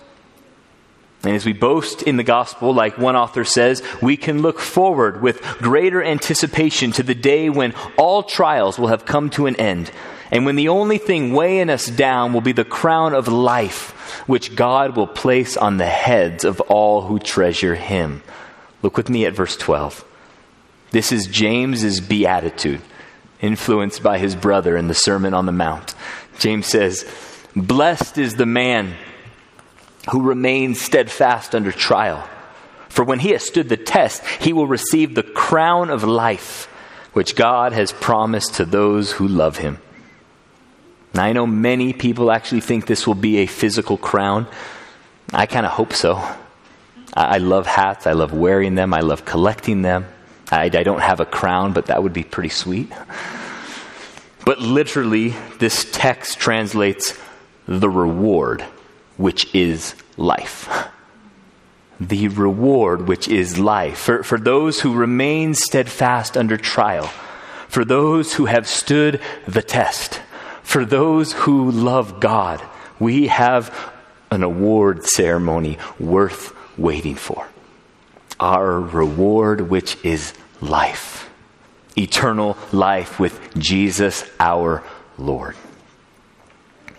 And 1.25 1.35
as 1.35 1.45
we 1.45 1.53
boast 1.53 2.03
in 2.03 2.17
the 2.17 2.23
gospel, 2.23 2.75
like 2.75 2.99
one 2.99 3.17
author 3.17 3.45
says, 3.45 3.83
we 4.03 4.17
can 4.17 4.43
look 4.43 4.59
forward 4.59 5.23
with 5.23 5.41
greater 5.59 6.03
anticipation 6.03 6.93
to 6.93 7.03
the 7.03 7.15
day 7.15 7.51
when 7.51 7.75
all 7.97 8.23
trials 8.23 8.79
will 8.79 8.89
have 8.89 9.05
come 9.05 9.31
to 9.31 9.47
an 9.47 9.57
end, 9.57 9.91
and 10.31 10.45
when 10.45 10.57
the 10.57 10.69
only 10.69 10.99
thing 10.99 11.33
weighing 11.33 11.71
us 11.71 11.87
down 11.87 12.33
will 12.33 12.41
be 12.41 12.53
the 12.53 12.65
crown 12.65 13.15
of 13.15 13.29
life, 13.29 13.91
which 14.27 14.57
God 14.57 14.97
will 14.97 15.07
place 15.07 15.57
on 15.57 15.77
the 15.77 15.87
heads 15.87 16.45
of 16.45 16.61
all 16.63 17.03
who 17.03 17.19
treasure 17.19 17.75
Him. 17.75 18.23
Look 18.83 18.97
with 18.97 19.09
me 19.09 19.25
at 19.27 19.35
verse 19.35 19.57
12. 19.57 20.05
This 20.91 21.11
is 21.11 21.27
James's 21.27 22.01
beatitude, 22.01 22.81
influenced 23.41 24.03
by 24.03 24.19
his 24.19 24.37
brother 24.37 24.77
in 24.77 24.89
the 24.89 24.95
Sermon 24.95 25.35
on 25.35 25.47
the 25.47 25.53
Mount. 25.53 25.95
James 26.39 26.67
says, 26.67 27.05
Blessed 27.57 28.19
is 28.19 28.37
the 28.37 28.47
man 28.47 28.95
who 30.11 30.23
remains 30.23 30.81
steadfast 30.81 31.55
under 31.55 31.73
trial. 31.73 32.29
For 32.89 33.05
when 33.05 33.19
he 33.19 33.31
has 33.31 33.45
stood 33.45 33.69
the 33.69 33.77
test, 33.77 34.25
he 34.27 34.53
will 34.53 34.67
receive 34.67 35.15
the 35.15 35.23
crown 35.23 35.91
of 35.91 36.05
life, 36.05 36.67
which 37.13 37.37
God 37.37 37.73
has 37.73 37.93
promised 37.93 38.55
to 38.55 38.65
those 38.65 39.13
who 39.13 39.27
love 39.27 39.59
him. 39.59 39.79
Now, 41.15 41.25
I 41.25 41.33
know 41.33 41.47
many 41.47 41.93
people 41.93 42.31
actually 42.31 42.61
think 42.61 42.87
this 42.87 43.07
will 43.07 43.15
be 43.15 43.39
a 43.39 43.47
physical 43.47 43.97
crown. 43.97 44.47
I 45.33 45.47
kind 45.47 45.65
of 45.65 45.73
hope 45.73 45.93
so. 45.93 46.23
I, 47.17 47.39
love 47.39 47.67
hats. 47.67 48.07
I 48.07 48.13
love 48.13 48.33
wearing 48.33 48.75
them. 48.75 48.93
I 48.93 49.01
love 49.01 49.25
collecting 49.25 49.83
them. 49.83 50.07
I, 50.51 50.65
I 50.65 50.69
don't 50.69 51.01
have 51.01 51.21
a 51.21 51.25
crown, 51.25 51.73
but 51.73 51.87
that 51.87 52.03
would 52.03 52.13
be 52.13 52.25
pretty 52.25 52.49
sweet. 52.49 52.93
But 54.45 54.59
literally, 54.61 55.35
this 55.59 55.89
text 55.91 56.39
translates 56.39 57.19
the 57.67 57.89
reward, 57.89 58.65
which 59.17 59.55
is 59.55 59.95
life. 60.17 60.89
The 62.01 62.29
reward, 62.29 63.07
which 63.07 63.29
is 63.29 63.59
life. 63.59 63.99
For, 63.99 64.23
for 64.23 64.39
those 64.39 64.81
who 64.81 64.95
remain 64.95 65.55
steadfast 65.55 66.37
under 66.37 66.57
trial, 66.57 67.07
for 67.69 67.85
those 67.85 68.35
who 68.35 68.47
have 68.47 68.67
stood 68.67 69.21
the 69.47 69.63
test, 69.63 70.21
for 70.63 70.85
those 70.85 71.33
who 71.33 71.71
love 71.71 72.21
God, 72.21 72.63
we 72.99 73.29
have 73.29 73.73
an 74.31 74.43
award 74.43 75.05
ceremony 75.05 75.79
worth 75.99 76.53
waiting 76.77 77.15
for. 77.15 77.47
Our 78.41 78.81
reward, 78.81 79.71
which 79.71 79.97
is 80.05 80.35
life, 80.61 81.31
eternal 81.97 82.57
life 82.73 83.21
with 83.21 83.39
Jesus 83.57 84.29
our 84.41 84.83
Lord. 85.17 85.57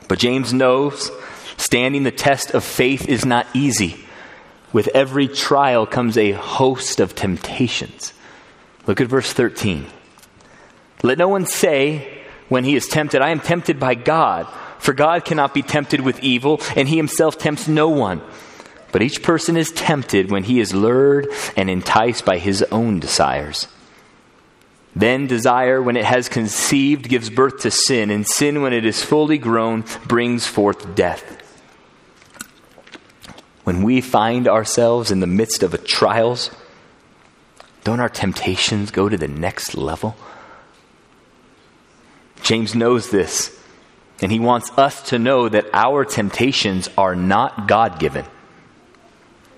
But 0.07 0.19
James 0.19 0.53
knows 0.53 1.11
standing 1.75 2.03
the 2.03 2.11
test 2.11 2.51
of 2.51 2.63
faith 2.63 3.09
is 3.09 3.25
not 3.25 3.45
easy. 3.53 3.97
With 4.71 4.87
every 4.93 5.27
trial 5.27 5.85
comes 5.85 6.17
a 6.17 6.31
host 6.31 7.01
of 7.01 7.15
temptations. 7.15 8.13
Look 8.87 9.01
at 9.01 9.09
verse 9.09 9.33
13. 9.33 9.85
Let 11.03 11.17
no 11.17 11.27
one 11.27 11.45
say 11.45 12.23
when 12.47 12.63
he 12.63 12.77
is 12.77 12.87
tempted, 12.87 13.21
I 13.21 13.31
am 13.31 13.41
tempted 13.41 13.77
by 13.77 13.95
God. 13.95 14.47
For 14.79 14.93
God 14.93 15.25
cannot 15.25 15.53
be 15.53 15.63
tempted 15.63 15.99
with 15.99 16.23
evil, 16.23 16.61
and 16.77 16.87
he 16.87 16.95
himself 16.95 17.37
tempts 17.37 17.67
no 17.67 17.89
one. 17.89 18.21
But 18.93 19.01
each 19.01 19.21
person 19.21 19.57
is 19.57 19.69
tempted 19.71 20.31
when 20.31 20.45
he 20.45 20.61
is 20.61 20.73
lured 20.73 21.27
and 21.57 21.69
enticed 21.69 22.23
by 22.23 22.37
his 22.37 22.63
own 22.71 23.01
desires. 23.01 23.67
Then 24.95 25.27
desire, 25.27 25.81
when 25.81 25.97
it 25.97 26.05
has 26.05 26.29
conceived, 26.29 27.09
gives 27.09 27.29
birth 27.29 27.59
to 27.63 27.69
sin, 27.69 28.11
and 28.11 28.25
sin, 28.25 28.61
when 28.61 28.71
it 28.71 28.85
is 28.85 29.03
fully 29.03 29.37
grown, 29.37 29.83
brings 30.07 30.47
forth 30.47 30.95
death. 30.95 31.41
When 33.65 33.81
we 33.81 33.99
find 33.99 34.47
ourselves 34.47 35.09
in 35.09 35.21
the 35.21 35.27
midst 35.27 35.63
of 35.63 35.83
trials, 35.85 36.51
don't 37.83 37.99
our 37.99 38.09
temptations 38.09 38.91
go 38.91 39.09
to 39.09 39.17
the 39.17 39.27
next 39.27 39.75
level? 39.75 40.15
James 42.43 42.75
knows 42.75 43.09
this, 43.09 43.59
and 44.21 44.31
he 44.31 44.39
wants 44.39 44.69
us 44.77 45.01
to 45.09 45.17
know 45.17 45.49
that 45.49 45.65
our 45.73 46.05
temptations 46.05 46.91
are 46.95 47.15
not 47.15 47.67
God 47.67 47.97
given. 47.97 48.25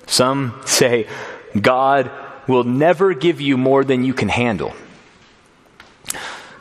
Some 0.06 0.58
say 0.65 1.10
God 1.60 2.10
will 2.48 2.63
never 2.63 3.13
give 3.13 3.41
you 3.41 3.58
more 3.58 3.84
than 3.84 4.06
you 4.06 4.13
can 4.13 4.30
handle. 4.30 4.74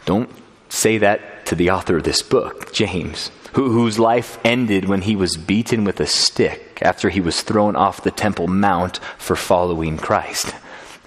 Don't 0.05 0.31
say 0.69 0.99
that 0.99 1.47
to 1.47 1.55
the 1.55 1.71
author 1.71 1.99
of 1.99 2.03
this 2.03 2.23
book, 2.23 2.73
James, 2.73 3.31
who, 3.53 3.71
whose 3.71 4.01
life 4.01 4.41
ended 4.45 4.89
when 4.89 5.03
he 5.03 5.15
was 5.15 5.37
beaten 5.37 5.85
with 5.85 6.01
a 6.01 6.07
stick 6.07 6.66
after 6.83 7.09
he 7.09 7.21
was 7.21 7.43
thrown 7.43 7.77
off 7.77 8.03
the 8.03 8.11
Temple 8.11 8.49
Mount 8.49 8.99
for 9.19 9.37
following 9.37 9.97
Christ. 9.97 10.55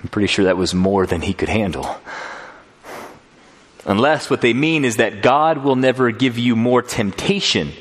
I'm 0.01 0.10
pretty 0.10 0.27
sure 0.27 0.45
that 0.45 0.58
was 0.58 0.73
more 0.73 1.05
than 1.05 1.21
he 1.21 1.34
could 1.34 1.49
handle. 1.49 1.99
Unless 3.86 4.29
what 4.29 4.41
they 4.41 4.53
mean 4.53 4.86
is 4.86 4.97
that 4.97 5.21
God 5.21 5.60
will 5.60 5.75
never 5.75 6.12
give 6.12 6.38
you 6.38 6.55
more 6.55 6.82
temptation 6.82 7.71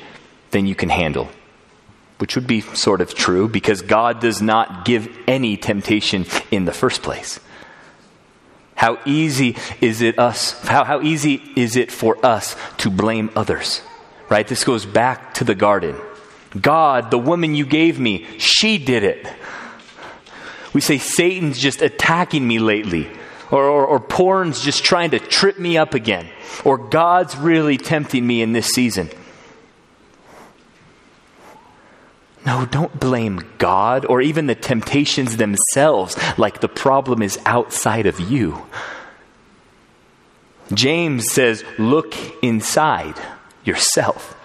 than 0.51 0.65
you 0.65 0.75
can 0.75 0.89
handle 0.89 1.29
which 2.19 2.35
would 2.35 2.45
be 2.45 2.61
sort 2.61 3.01
of 3.01 3.15
true 3.15 3.47
because 3.47 3.81
God 3.81 4.19
does 4.19 4.41
not 4.41 4.85
give 4.85 5.09
any 5.25 5.57
temptation 5.57 6.25
in 6.51 6.65
the 6.65 6.73
first 6.73 7.01
place. 7.01 7.39
How 8.75 8.99
easy 9.05 9.57
is 9.81 10.01
it 10.01 10.19
us 10.19 10.51
how, 10.67 10.83
how 10.83 11.01
easy 11.01 11.41
is 11.55 11.75
it 11.75 11.91
for 11.91 12.23
us 12.25 12.55
to 12.79 12.89
blame 12.89 13.31
others? 13.35 13.81
Right? 14.29 14.47
This 14.47 14.63
goes 14.63 14.85
back 14.85 15.33
to 15.35 15.43
the 15.43 15.55
garden. 15.55 15.95
God, 16.59 17.11
the 17.11 17.17
woman 17.17 17.55
you 17.55 17.65
gave 17.65 17.99
me, 17.99 18.25
she 18.37 18.77
did 18.77 19.03
it. 19.03 19.27
We 20.73 20.81
say 20.81 20.97
Satan's 20.97 21.59
just 21.59 21.81
attacking 21.81 22.47
me 22.47 22.59
lately. 22.59 23.09
Or, 23.51 23.63
or, 23.63 23.85
or 23.85 23.99
porn's 23.99 24.61
just 24.61 24.83
trying 24.83 25.11
to 25.11 25.19
trip 25.19 25.57
me 25.57 25.77
up 25.77 25.95
again. 25.95 26.29
Or 26.63 26.77
God's 26.77 27.35
really 27.35 27.77
tempting 27.77 28.25
me 28.25 28.41
in 28.41 28.53
this 28.53 28.67
season. 28.67 29.09
No, 32.45 32.65
don't 32.65 32.99
blame 32.99 33.43
God 33.57 34.05
or 34.05 34.21
even 34.21 34.47
the 34.47 34.55
temptations 34.55 35.37
themselves 35.37 36.15
like 36.37 36.61
the 36.61 36.69
problem 36.69 37.21
is 37.21 37.39
outside 37.45 38.05
of 38.05 38.19
you. 38.19 38.65
James 40.73 41.31
says, 41.31 41.63
look 41.77 42.15
inside 42.43 43.15
yourself. 43.63 44.38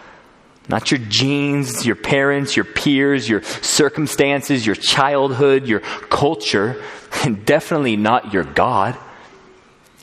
Not 0.69 0.91
your 0.91 1.01
genes, 1.09 1.85
your 1.85 1.97
parents, 1.97 2.57
your 2.57 2.65
peers, 2.65 3.29
your 3.29 3.43
circumstances, 3.43 4.67
your 4.67 4.77
childhood, 4.77 5.67
your 5.67 5.81
culture, 5.81 6.83
and 7.23 7.45
definitely 7.45 7.97
not 7.97 8.33
your 8.33 8.45
God. 8.45 8.97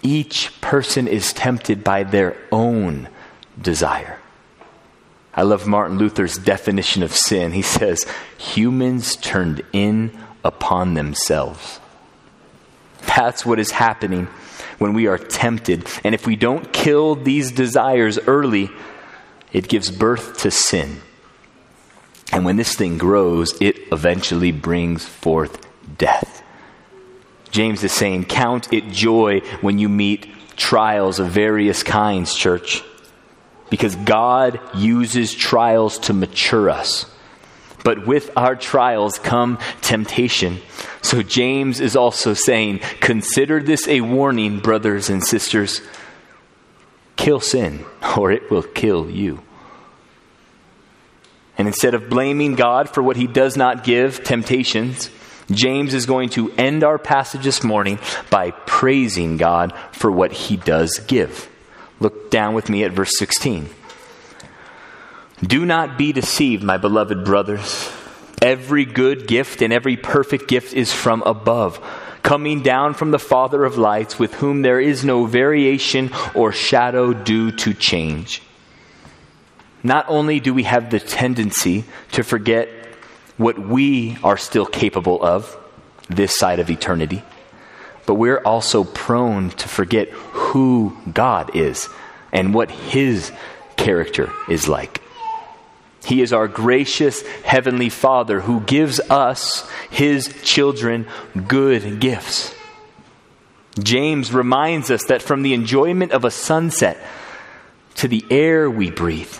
Each 0.03 0.59
person 0.61 1.07
is 1.07 1.33
tempted 1.33 1.83
by 1.83 2.03
their 2.03 2.37
own 2.51 3.09
desire. 3.59 4.19
I 5.33 5.43
love 5.43 5.65
Martin 5.65 5.97
Luther's 5.97 6.37
definition 6.37 7.03
of 7.03 7.15
sin. 7.15 7.53
He 7.53 7.61
says, 7.61 8.05
humans 8.37 9.15
turned 9.15 9.63
in 9.71 10.17
upon 10.43 10.93
themselves. 10.93 11.79
That's 13.15 13.45
what 13.45 13.59
is 13.59 13.71
happening 13.71 14.27
when 14.77 14.93
we 14.93 15.07
are 15.07 15.17
tempted. 15.17 15.87
And 16.03 16.13
if 16.13 16.27
we 16.27 16.35
don't 16.35 16.73
kill 16.73 17.15
these 17.15 17.51
desires 17.51 18.19
early, 18.27 18.69
it 19.53 19.67
gives 19.67 19.91
birth 19.91 20.37
to 20.39 20.51
sin. 20.51 21.01
And 22.31 22.45
when 22.45 22.55
this 22.55 22.75
thing 22.75 22.97
grows, 22.97 23.59
it 23.61 23.77
eventually 23.91 24.51
brings 24.51 25.05
forth 25.05 25.67
death. 25.97 26.43
James 27.51 27.83
is 27.83 27.91
saying, 27.91 28.25
Count 28.25 28.71
it 28.71 28.89
joy 28.89 29.41
when 29.59 29.77
you 29.77 29.89
meet 29.89 30.27
trials 30.55 31.19
of 31.19 31.27
various 31.27 31.83
kinds, 31.83 32.33
church 32.33 32.83
because 33.71 33.95
God 33.95 34.59
uses 34.75 35.33
trials 35.33 35.97
to 35.99 36.13
mature 36.13 36.69
us. 36.69 37.07
But 37.83 38.05
with 38.05 38.29
our 38.35 38.55
trials 38.55 39.17
come 39.17 39.57
temptation. 39.81 40.59
So 41.01 41.23
James 41.23 41.79
is 41.79 41.95
also 41.95 42.35
saying, 42.35 42.81
Consider 42.99 43.63
this 43.63 43.87
a 43.87 44.01
warning, 44.01 44.59
brothers 44.59 45.09
and 45.09 45.23
sisters. 45.23 45.81
Kill 47.21 47.39
sin, 47.39 47.85
or 48.17 48.31
it 48.31 48.49
will 48.49 48.63
kill 48.63 49.07
you. 49.07 49.41
And 51.55 51.67
instead 51.67 51.93
of 51.93 52.09
blaming 52.09 52.55
God 52.55 52.89
for 52.89 53.03
what 53.03 53.15
he 53.15 53.27
does 53.27 53.55
not 53.55 53.83
give, 53.83 54.23
temptations, 54.23 55.11
James 55.51 55.93
is 55.93 56.07
going 56.07 56.29
to 56.29 56.51
end 56.53 56.83
our 56.83 56.97
passage 56.97 57.43
this 57.43 57.63
morning 57.63 57.99
by 58.31 58.49
praising 58.49 59.37
God 59.37 59.71
for 59.91 60.11
what 60.11 60.31
he 60.31 60.57
does 60.57 60.97
give. 61.05 61.47
Look 61.99 62.31
down 62.31 62.55
with 62.55 62.69
me 62.69 62.83
at 62.85 62.91
verse 62.91 63.11
16. 63.19 63.69
Do 65.43 65.63
not 65.63 65.99
be 65.99 66.13
deceived, 66.13 66.63
my 66.63 66.77
beloved 66.77 67.23
brothers. 67.23 67.91
Every 68.41 68.85
good 68.85 69.27
gift 69.27 69.61
and 69.61 69.71
every 69.71 69.95
perfect 69.95 70.47
gift 70.47 70.73
is 70.73 70.91
from 70.91 71.21
above, 71.21 71.77
coming 72.23 72.61
down 72.61 72.93
from 72.93 73.11
the 73.11 73.19
Father 73.19 73.63
of 73.63 73.77
lights, 73.77 74.19
with 74.19 74.33
whom 74.35 74.61
there 74.61 74.79
is 74.79 75.03
no 75.03 75.25
variation 75.25 76.11
or 76.35 76.51
shadow 76.51 77.13
due 77.13 77.51
to 77.51 77.73
change. 77.73 78.41
Not 79.83 80.05
only 80.07 80.39
do 80.39 80.53
we 80.53 80.63
have 80.63 80.91
the 80.91 80.99
tendency 80.99 81.85
to 82.11 82.23
forget 82.23 82.69
what 83.37 83.57
we 83.57 84.17
are 84.23 84.37
still 84.37 84.65
capable 84.65 85.21
of 85.23 85.57
this 86.09 86.37
side 86.37 86.59
of 86.59 86.69
eternity, 86.69 87.23
but 88.05 88.15
we're 88.15 88.39
also 88.39 88.83
prone 88.83 89.49
to 89.51 89.67
forget 89.67 90.09
who 90.09 90.95
God 91.11 91.55
is 91.55 91.89
and 92.31 92.53
what 92.53 92.69
His 92.69 93.31
character 93.77 94.31
is 94.47 94.67
like. 94.67 95.01
He 96.03 96.21
is 96.21 96.33
our 96.33 96.47
gracious 96.47 97.21
Heavenly 97.43 97.89
Father 97.89 98.41
who 98.41 98.61
gives 98.61 98.99
us, 98.99 99.69
His 99.89 100.33
children, 100.43 101.07
good 101.47 101.99
gifts. 101.99 102.55
James 103.79 104.33
reminds 104.33 104.91
us 104.91 105.05
that 105.05 105.21
from 105.21 105.43
the 105.43 105.53
enjoyment 105.53 106.11
of 106.11 106.25
a 106.25 106.31
sunset 106.31 106.97
to 107.95 108.07
the 108.07 108.25
air 108.29 108.69
we 108.69 108.89
breathe, 108.89 109.33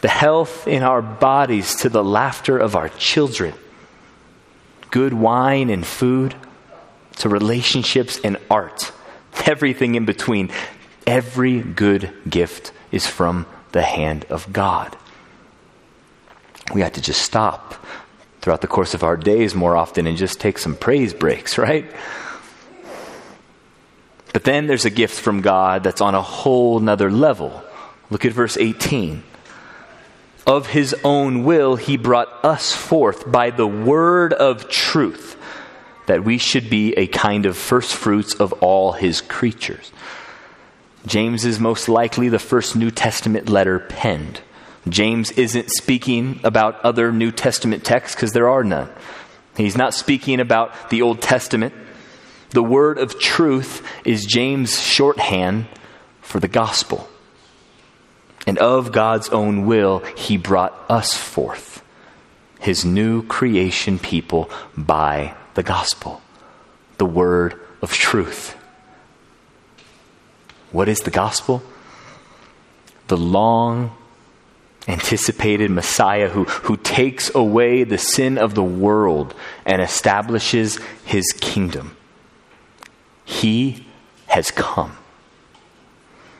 the 0.00 0.08
health 0.08 0.66
in 0.66 0.82
our 0.82 1.00
bodies 1.00 1.76
to 1.76 1.88
the 1.88 2.04
laughter 2.04 2.58
of 2.58 2.74
our 2.74 2.88
children, 2.90 3.54
good 4.90 5.14
wine 5.14 5.70
and 5.70 5.86
food 5.86 6.34
to 7.18 7.28
relationships 7.28 8.20
and 8.24 8.36
art, 8.50 8.92
everything 9.46 9.94
in 9.94 10.04
between, 10.04 10.50
every 11.06 11.60
good 11.60 12.12
gift 12.28 12.72
is 12.90 13.06
from 13.06 13.46
the 13.72 13.82
hand 13.82 14.26
of 14.28 14.52
God 14.52 14.96
we 16.74 16.80
have 16.82 16.92
to 16.92 17.00
just 17.00 17.22
stop 17.22 17.74
throughout 18.40 18.60
the 18.60 18.66
course 18.66 18.94
of 18.94 19.02
our 19.02 19.16
days 19.16 19.54
more 19.54 19.76
often 19.76 20.06
and 20.06 20.16
just 20.16 20.40
take 20.40 20.58
some 20.58 20.74
praise 20.74 21.12
breaks, 21.12 21.58
right? 21.68 21.90
But 24.32 24.44
then 24.44 24.66
there's 24.66 24.84
a 24.84 24.90
gift 24.90 25.18
from 25.18 25.40
God 25.40 25.82
that's 25.82 26.00
on 26.00 26.14
a 26.14 26.22
whole 26.22 26.78
nother 26.80 27.10
level. 27.10 27.62
Look 28.10 28.24
at 28.24 28.32
verse 28.32 28.56
18. 28.56 29.22
Of 30.46 30.68
his 30.68 30.94
own 31.04 31.44
will, 31.44 31.76
he 31.76 31.96
brought 31.96 32.44
us 32.44 32.74
forth 32.74 33.30
by 33.30 33.50
the 33.50 33.66
word 33.66 34.32
of 34.32 34.68
truth, 34.68 35.36
that 36.06 36.24
we 36.24 36.38
should 36.38 36.70
be 36.70 36.92
a 36.94 37.06
kind 37.06 37.46
of 37.46 37.56
first 37.56 37.94
fruits 37.94 38.34
of 38.34 38.52
all 38.54 38.92
his 38.92 39.20
creatures. 39.20 39.92
James 41.06 41.44
is 41.44 41.60
most 41.60 41.88
likely 41.88 42.28
the 42.28 42.38
first 42.38 42.76
New 42.76 42.90
Testament 42.90 43.48
letter 43.48 43.78
penned. 43.78 44.40
James 44.88 45.30
isn't 45.32 45.70
speaking 45.70 46.40
about 46.42 46.82
other 46.84 47.12
New 47.12 47.30
Testament 47.30 47.84
texts 47.84 48.14
because 48.14 48.32
there 48.32 48.48
are 48.48 48.64
none. 48.64 48.88
He's 49.56 49.76
not 49.76 49.94
speaking 49.94 50.40
about 50.40 50.90
the 50.90 51.02
Old 51.02 51.20
Testament. 51.20 51.74
The 52.50 52.62
word 52.62 52.98
of 52.98 53.18
truth 53.18 53.86
is 54.04 54.24
James' 54.24 54.80
shorthand 54.80 55.66
for 56.22 56.40
the 56.40 56.48
gospel. 56.48 57.08
And 58.46 58.58
of 58.58 58.90
God's 58.90 59.28
own 59.28 59.66
will, 59.66 59.98
he 60.16 60.36
brought 60.38 60.74
us 60.88 61.14
forth, 61.14 61.84
his 62.58 62.84
new 62.84 63.22
creation 63.26 63.98
people, 63.98 64.50
by 64.76 65.34
the 65.54 65.62
gospel, 65.62 66.22
the 66.96 67.06
word 67.06 67.60
of 67.82 67.92
truth. 67.92 68.56
What 70.72 70.88
is 70.88 71.00
the 71.00 71.10
gospel? 71.10 71.62
The 73.08 73.16
long 73.16 73.96
anticipated 74.88 75.70
Messiah 75.70 76.28
who, 76.28 76.44
who 76.44 76.76
takes 76.76 77.34
away 77.34 77.84
the 77.84 77.98
sin 77.98 78.38
of 78.38 78.54
the 78.54 78.64
world 78.64 79.34
and 79.64 79.82
establishes 79.82 80.78
his 81.04 81.24
kingdom. 81.40 81.96
He 83.24 83.86
has 84.26 84.50
come. 84.50 84.96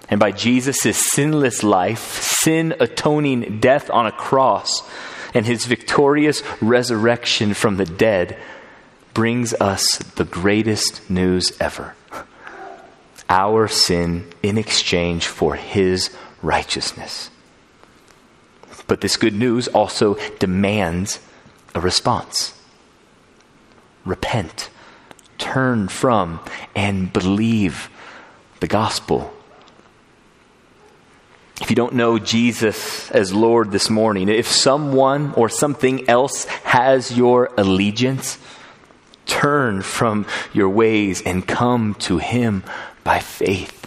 And 0.09 0.19
by 0.19 0.33
Jesus' 0.33 1.11
sinless 1.13 1.63
life, 1.63 2.21
sin 2.43 2.75
atoning 2.81 3.61
death 3.61 3.91
on 3.91 4.07
a 4.07 4.13
cross, 4.13 4.83
and 5.33 5.47
his 5.47 5.67
victorious 5.67 6.43
resurrection 6.61 7.55
from 7.55 7.77
the 7.77 7.85
dead, 7.85 8.37
brings 9.15 9.55
us 9.55 9.99
the 10.17 10.25
greatest 10.25 11.09
news 11.09 11.57
ever 11.61 11.95
our 13.31 13.69
sin 13.69 14.29
in 14.43 14.59
exchange 14.59 15.25
for 15.27 15.55
his 15.55 16.11
righteousness. 16.43 17.31
But 18.91 19.03
this 19.03 19.17
good 19.17 19.37
news 19.37 19.69
also 19.69 20.17
demands 20.41 21.21
a 21.77 21.81
response. 21.81 22.61
Repent, 24.05 24.69
turn 25.39 25.87
from, 25.87 26.41
and 26.75 27.13
believe 27.13 27.89
the 28.59 28.67
gospel. 28.67 29.33
If 31.61 31.71
you 31.71 31.77
don't 31.77 31.95
know 31.95 32.19
Jesus 32.19 33.09
as 33.13 33.33
Lord 33.33 33.71
this 33.71 33.89
morning, 33.89 34.29
if 34.29 34.49
someone 34.49 35.35
or 35.35 35.49
something 35.49 36.09
else 36.09 36.47
has 36.65 37.17
your 37.17 37.53
allegiance, 37.57 38.39
turn 39.25 39.83
from 39.83 40.27
your 40.53 40.69
ways 40.69 41.23
and 41.23 41.47
come 41.47 41.95
to 42.01 42.19
Him 42.19 42.65
by 43.05 43.21
faith. 43.21 43.80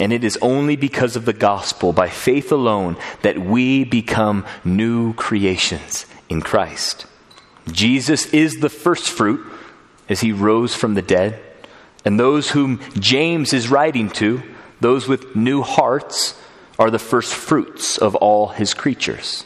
And 0.00 0.12
it 0.12 0.24
is 0.24 0.38
only 0.40 0.76
because 0.76 1.16
of 1.16 1.26
the 1.26 1.32
gospel, 1.32 1.92
by 1.92 2.08
faith 2.08 2.50
alone, 2.50 2.96
that 3.22 3.38
we 3.38 3.84
become 3.84 4.46
new 4.64 5.12
creations 5.14 6.06
in 6.28 6.40
Christ. 6.40 7.06
Jesus 7.70 8.26
is 8.32 8.60
the 8.60 8.70
first 8.70 9.10
fruit 9.10 9.44
as 10.08 10.20
he 10.20 10.32
rose 10.32 10.74
from 10.74 10.94
the 10.94 11.02
dead. 11.02 11.40
And 12.04 12.18
those 12.18 12.50
whom 12.50 12.80
James 12.98 13.52
is 13.52 13.70
writing 13.70 14.10
to, 14.10 14.42
those 14.80 15.06
with 15.06 15.36
new 15.36 15.62
hearts, 15.62 16.40
are 16.78 16.90
the 16.90 16.98
first 16.98 17.34
fruits 17.34 17.98
of 17.98 18.16
all 18.16 18.48
his 18.48 18.74
creatures. 18.74 19.44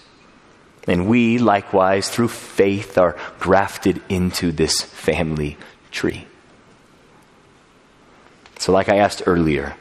And 0.86 1.08
we, 1.08 1.38
likewise, 1.38 2.08
through 2.08 2.28
faith, 2.28 2.96
are 2.96 3.16
grafted 3.40 4.00
into 4.08 4.52
this 4.52 4.80
family 4.80 5.58
tree. 5.90 6.26
So, 8.58 8.72
like 8.72 8.88
I 8.88 8.98
asked 8.98 9.22
earlier, 9.26 9.76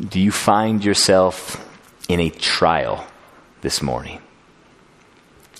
do 0.00 0.20
you 0.20 0.30
find 0.30 0.84
yourself 0.84 1.64
in 2.08 2.20
a 2.20 2.30
trial 2.30 3.06
this 3.60 3.82
morning? 3.82 4.20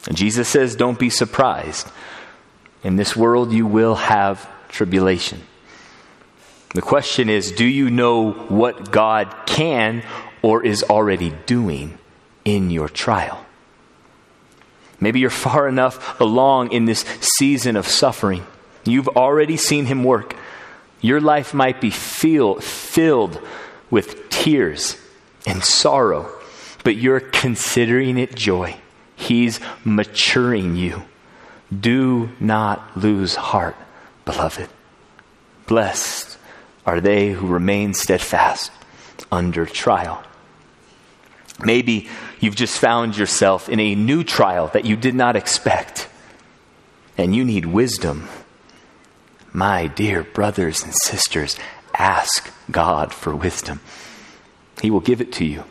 And 0.07 0.17
Jesus 0.17 0.49
says, 0.49 0.77
Don't 0.77 0.99
be 0.99 1.11
surprised. 1.11 1.89
In 2.83 2.97
this 2.97 3.17
world, 3.17 3.53
you 3.53 3.67
will 3.67 3.97
have 3.97 4.49
tribulation. 4.69 5.43
The 6.75 6.83
question 6.83 7.29
is 7.29 7.53
do 7.53 7.65
you 7.65 7.91
know 7.91 8.33
what 8.33 8.91
God 8.91 9.35
can 9.47 10.03
or 10.43 10.65
is 10.65 10.83
already 10.83 11.31
doing 11.47 11.99
in 12.45 12.71
your 12.71 12.89
trial? 12.89 13.45
Maybe 15.01 15.21
you're 15.21 15.31
far 15.31 15.69
enough 15.69 16.21
along 16.21 16.73
in 16.73 16.85
this 16.85 17.05
season 17.21 17.77
of 17.77 17.87
suffering. 17.87 18.47
You've 18.85 19.09
already 19.09 19.57
seen 19.57 19.87
Him 19.87 20.05
work. 20.05 20.37
Your 21.01 21.21
life 21.21 21.53
might 21.53 21.81
be 21.81 21.91
feel, 21.91 22.61
filled 22.61 23.41
with 23.91 24.29
tears 24.31 24.97
and 25.47 25.63
sorrow, 25.65 26.31
but 26.85 26.97
you're 26.97 27.21
considering 27.21 28.19
it 28.19 28.35
joy. 28.35 28.77
He's 29.15 29.61
maturing 29.85 30.77
you. 30.77 31.05
Do 31.79 32.31
not 32.39 32.97
lose 32.97 33.35
heart, 33.35 33.77
beloved. 34.25 34.69
Blessed 35.67 36.39
are 36.85 37.01
they 37.01 37.33
who 37.33 37.47
remain 37.47 37.95
steadfast 37.95 38.71
under 39.33 39.67
trial. 39.67 40.23
Maybe 41.65 42.09
you've 42.39 42.55
just 42.55 42.79
found 42.79 43.17
yourself 43.17 43.69
in 43.69 43.81
a 43.81 43.95
new 43.95 44.23
trial 44.23 44.69
that 44.69 44.85
you 44.85 44.95
did 44.95 45.15
not 45.15 45.37
expect, 45.37 46.09
and 47.17 47.35
you 47.35 47.45
need 47.45 47.67
wisdom. 47.67 48.29
My 49.53 49.87
dear 49.87 50.23
brothers 50.23 50.83
and 50.83 50.93
sisters, 50.95 51.57
Ask 51.99 52.53
God 52.71 53.13
for 53.13 53.35
wisdom, 53.35 53.81
He 54.81 54.91
will 54.91 55.01
give 55.01 55.21
it 55.21 55.33
to 55.35 55.45
you. 55.45 55.65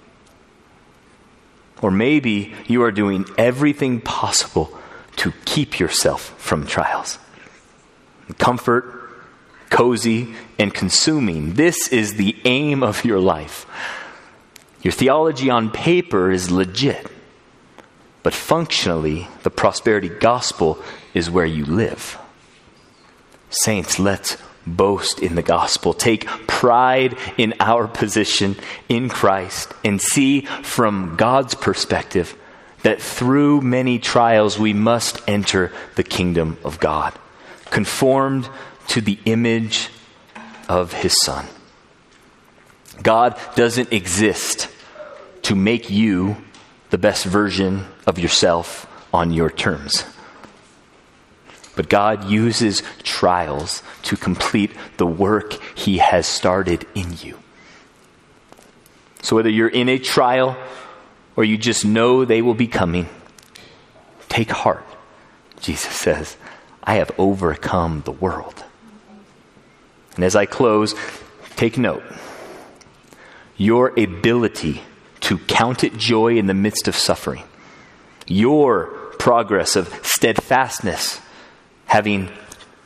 Or 1.81 1.91
maybe 1.91 2.53
you 2.67 2.83
are 2.83 2.91
doing 2.91 3.25
everything 3.37 4.01
possible 4.01 4.77
to 5.17 5.33
keep 5.45 5.79
yourself 5.79 6.33
from 6.39 6.65
trials. 6.65 7.19
Comfort, 8.37 8.95
cozy, 9.69 10.33
and 10.57 10.73
consuming. 10.73 11.53
This 11.53 11.89
is 11.89 12.15
the 12.15 12.35
aim 12.45 12.81
of 12.81 13.05
your 13.05 13.19
life. 13.19 13.65
Your 14.81 14.93
theology 14.93 15.49
on 15.49 15.71
paper 15.71 16.31
is 16.31 16.51
legit, 16.51 17.07
but 18.23 18.33
functionally, 18.33 19.27
the 19.43 19.49
prosperity 19.49 20.09
gospel 20.09 20.79
is 21.13 21.29
where 21.29 21.45
you 21.45 21.65
live. 21.65 22.17
Saints, 23.49 23.99
let's 23.99 24.37
boast 24.65 25.19
in 25.19 25.35
the 25.35 25.41
gospel, 25.41 25.93
take 25.93 26.25
pride 26.47 27.17
in 27.37 27.53
our 27.59 27.87
position 27.87 28.55
in 28.89 29.09
Christ, 29.09 29.73
and 29.83 30.01
see 30.01 30.41
from 30.41 31.15
God's 31.15 31.55
perspective 31.55 32.35
that 32.83 33.01
through 33.01 33.61
many 33.61 33.99
trials 33.99 34.59
we 34.59 34.73
must 34.73 35.21
enter 35.27 35.71
the 35.95 36.03
kingdom 36.03 36.57
of 36.63 36.79
God, 36.79 37.13
conformed 37.71 38.49
to 38.87 39.01
the 39.01 39.17
image 39.25 39.89
of 40.69 40.93
his 40.93 41.19
Son. 41.21 41.45
God 43.01 43.39
doesn't 43.55 43.91
exist 43.91 44.69
to 45.43 45.55
make 45.55 45.89
you 45.89 46.37
the 46.89 46.97
best 46.97 47.25
version 47.25 47.85
of 48.07 48.17
yourself 48.19 48.87
on 49.13 49.31
your 49.31 49.49
terms. 49.49 50.05
But 51.75 51.89
God 51.89 52.29
uses 52.29 52.81
trials 53.03 53.83
to 54.03 54.15
complete 54.15 54.71
the 54.97 55.05
work 55.05 55.53
He 55.77 55.97
has 55.97 56.25
started 56.25 56.87
in 56.95 57.13
you. 57.21 57.37
So 59.21 59.35
whether 59.35 59.49
you're 59.49 59.67
in 59.67 59.89
a 59.89 59.99
trial 59.99 60.55
or 61.35 61.43
you 61.43 61.57
just 61.57 61.83
know 61.83 62.25
they 62.25 62.41
will 62.41 62.53
be 62.53 62.67
coming, 62.67 63.09
take 64.29 64.51
heart. 64.51 64.85
Jesus 65.59 65.93
says, 65.93 66.37
I 66.83 66.95
have 66.95 67.11
overcome 67.17 68.03
the 68.05 68.11
world. 68.11 68.63
And 70.15 70.23
as 70.23 70.35
I 70.35 70.45
close, 70.45 70.95
take 71.55 71.77
note. 71.77 72.03
Your 73.57 73.97
ability 73.99 74.81
to 75.21 75.39
count 75.39 75.83
it 75.83 75.97
joy 75.97 76.37
in 76.37 76.45
the 76.45 76.53
midst 76.53 76.87
of 76.87 76.95
suffering, 76.95 77.43
your 78.27 78.87
progress 79.17 79.75
of 79.75 79.87
steadfastness 80.05 81.19
having 81.85 82.29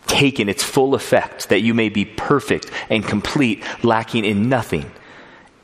taken 0.07 0.49
its 0.49 0.63
full 0.63 0.95
effect, 0.95 1.49
that 1.49 1.61
you 1.61 1.73
may 1.73 1.89
be 1.89 2.05
perfect 2.05 2.69
and 2.89 3.05
complete, 3.05 3.63
lacking 3.83 4.25
in 4.25 4.49
nothing, 4.49 4.91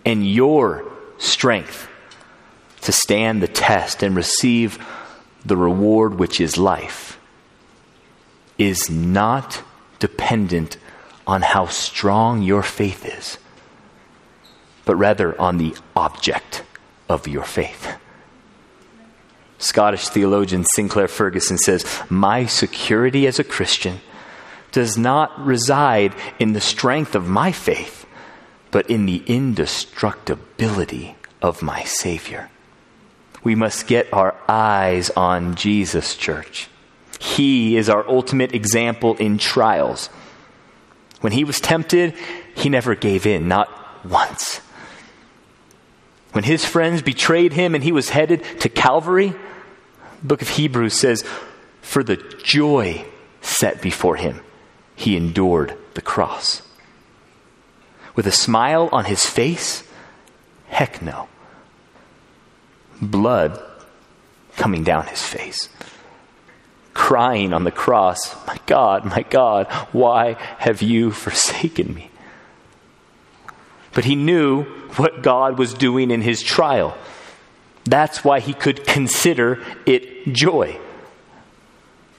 and 0.06 0.30
your 0.30 0.86
strength 1.18 1.88
to 2.82 2.92
stand 2.92 3.42
the 3.42 3.48
test 3.48 4.04
and 4.04 4.16
receive 4.16 4.78
the 5.46 5.58
reward 5.58 6.16
which 6.16 6.40
is 6.40 6.58
life 6.58 7.20
is 8.58 8.90
not 8.90 9.64
dependent 10.00 10.78
on 11.28 11.42
how 11.42 11.66
strong 11.66 12.42
your 12.42 12.64
faith 12.64 13.06
is, 13.06 13.38
but 14.86 14.96
rather 14.96 15.40
on 15.40 15.58
the 15.58 15.76
object 15.96 16.64
of 17.10 17.28
your 17.28 17.44
faith. 17.44 17.96
Scottish 19.66 20.09
theologian 20.09 20.63
Sinclair 20.76 21.07
Ferguson 21.07 21.57
says, 21.57 21.86
My 22.07 22.45
security 22.45 23.26
as 23.26 23.39
a 23.39 23.43
Christian 23.43 23.99
does 24.72 24.95
not 24.95 25.43
reside 25.43 26.13
in 26.38 26.53
the 26.53 26.61
strength 26.61 27.16
of 27.16 27.28
my 27.28 27.51
faith, 27.51 28.05
but 28.70 28.89
in 28.89 29.07
the 29.07 29.24
indestructibility 29.26 31.16
of 31.41 31.63
my 31.63 31.84
Savior. 31.84 32.49
We 33.43 33.55
must 33.55 33.88
get 33.88 34.13
our 34.13 34.36
eyes 34.47 35.09
on 35.11 35.55
Jesus, 35.55 36.16
church. 36.16 36.70
He 37.20 37.76
is 37.76 37.89
our 37.89 38.07
ultimate 38.07 38.53
example 38.53 39.16
in 39.16 39.39
trials. 39.39 40.07
When 41.22 41.34
he 41.34 41.43
was 41.43 41.59
tempted, 41.59 42.13
he 42.53 42.70
never 42.70 42.93
gave 42.93 43.26
in, 43.26 43.47
not 43.47 44.05
once. 44.05 44.57
When 46.34 46.43
his 46.43 46.66
friends 46.66 47.01
betrayed 47.01 47.53
him 47.53 47.74
and 47.74 47.84
he 47.84 47.91
was 47.91 48.09
headed 48.09 48.43
to 48.59 48.70
Calvary, 48.70 49.34
the 50.22 50.28
book 50.28 50.41
of 50.41 50.49
Hebrews 50.49 50.99
says, 50.99 51.24
For 51.82 52.03
the 52.03 52.18
joy 52.43 53.05
set 53.41 53.82
before 53.82 54.16
him, 54.16 54.41
he 54.95 55.18
endured 55.18 55.78
the 55.93 56.01
cross. 56.01 56.61
With 58.16 58.28
a 58.28 58.32
smile 58.32 58.89
on 58.91 59.05
his 59.05 59.26
face? 59.26 59.84
Heck 60.68 61.01
no. 61.01 61.28
Blood 63.01 63.61
coming 64.55 64.84
down 64.84 65.07
his 65.07 65.22
face. 65.22 65.70
Crying 66.93 67.53
on 67.53 67.66
the 67.66 67.72
cross, 67.72 68.36
My 68.47 68.57
God, 68.66 69.05
my 69.05 69.24
God, 69.24 69.68
why 69.91 70.34
have 70.59 70.82
you 70.82 71.11
forsaken 71.11 71.93
me? 71.93 72.09
But 73.93 74.05
he 74.05 74.16
knew 74.16 74.63
what 74.95 75.22
God 75.22 75.57
was 75.57 75.74
doing 75.74 76.09
in 76.09 76.22
his 76.22 76.41
trial. 76.41 76.97
That's 77.86 78.24
why 78.24 78.40
he 78.40 78.54
could 78.54 78.86
consider 78.86 79.64
it 79.86 80.34
joy. 80.34 80.80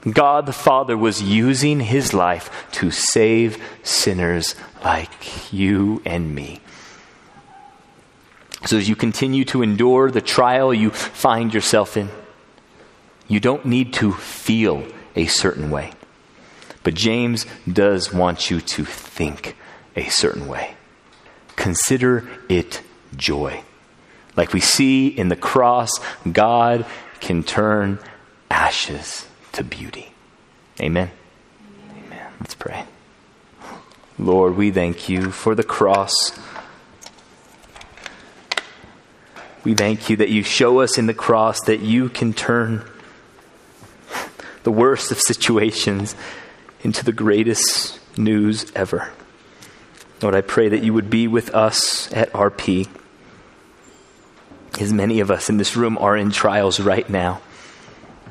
God 0.09 0.47
the 0.47 0.53
Father 0.53 0.97
was 0.97 1.21
using 1.21 1.81
his 1.81 2.14
life 2.14 2.51
to 2.73 2.93
save 2.93 3.62
sinners 3.83 4.55
like 4.85 5.53
you 5.53 6.01
and 6.05 6.33
me. 6.33 6.61
So, 8.67 8.77
as 8.79 8.89
you 8.89 8.97
continue 8.97 9.45
to 9.47 9.62
endure 9.62 10.11
the 10.11 10.21
trial 10.21 10.73
you 10.73 10.91
find 10.91 11.53
yourself 11.53 11.97
in, 11.97 12.09
you 13.29 13.41
don't 13.41 13.64
need 13.64 13.93
to 13.95 14.12
feel 14.12 14.85
a 15.17 15.27
certain 15.27 15.71
way. 15.71 15.93
But 16.85 16.95
James 16.95 17.47
does 17.71 18.12
want 18.12 18.51
you 18.51 18.61
to 18.61 18.85
think 18.85 19.57
a 19.97 20.09
certain 20.09 20.47
way. 20.47 20.77
Consider 21.57 22.29
it 22.49 22.83
joy. 23.17 23.62
Like 24.37 24.53
we 24.53 24.61
see 24.61 25.09
in 25.09 25.28
the 25.28 25.37
cross, 25.37 25.91
God 26.30 26.84
can 27.20 27.43
turn 27.43 27.99
ashes 28.51 29.26
to 29.53 29.64
beauty. 29.64 30.12
Amen. 30.80 31.11
Amen. 32.05 32.32
Let's 32.41 32.55
pray. 32.55 32.84
Lord, 34.18 34.57
we 34.57 34.70
thank 34.70 35.09
you 35.09 35.30
for 35.30 35.55
the 35.55 35.62
cross. 35.62 36.12
We 39.64 39.74
thank 39.74 40.09
you 40.09 40.16
that 40.16 40.28
you 40.28 40.43
show 40.43 40.80
us 40.80 40.97
in 40.97 41.07
the 41.07 41.14
cross 41.14 41.61
that 41.62 41.80
you 41.80 42.09
can 42.09 42.32
turn 42.32 42.84
the 44.62 44.70
worst 44.70 45.11
of 45.11 45.20
situations 45.20 46.14
into 46.82 47.05
the 47.05 47.12
greatest 47.12 47.99
news 48.18 48.70
ever. 48.74 49.12
Lord, 50.22 50.34
I 50.34 50.41
pray 50.41 50.68
that 50.68 50.82
you 50.82 50.95
would 50.95 51.11
be 51.11 51.26
with 51.26 51.55
us 51.55 52.12
at 52.12 52.32
RP 52.32 52.89
as 54.81 54.93
many 54.93 55.20
of 55.20 55.31
us 55.31 55.49
in 55.49 55.57
this 55.57 55.77
room 55.77 55.99
are 55.99 56.16
in 56.16 56.31
trials 56.31 56.81
right 56.81 57.09
now. 57.09 57.41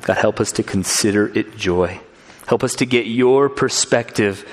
God, 0.02 0.16
help 0.16 0.40
us 0.40 0.52
to 0.52 0.62
consider 0.62 1.26
it 1.36 1.56
joy. 1.56 2.00
Help 2.46 2.62
us 2.62 2.74
to 2.76 2.86
get 2.86 3.06
your 3.06 3.48
perspective 3.48 4.48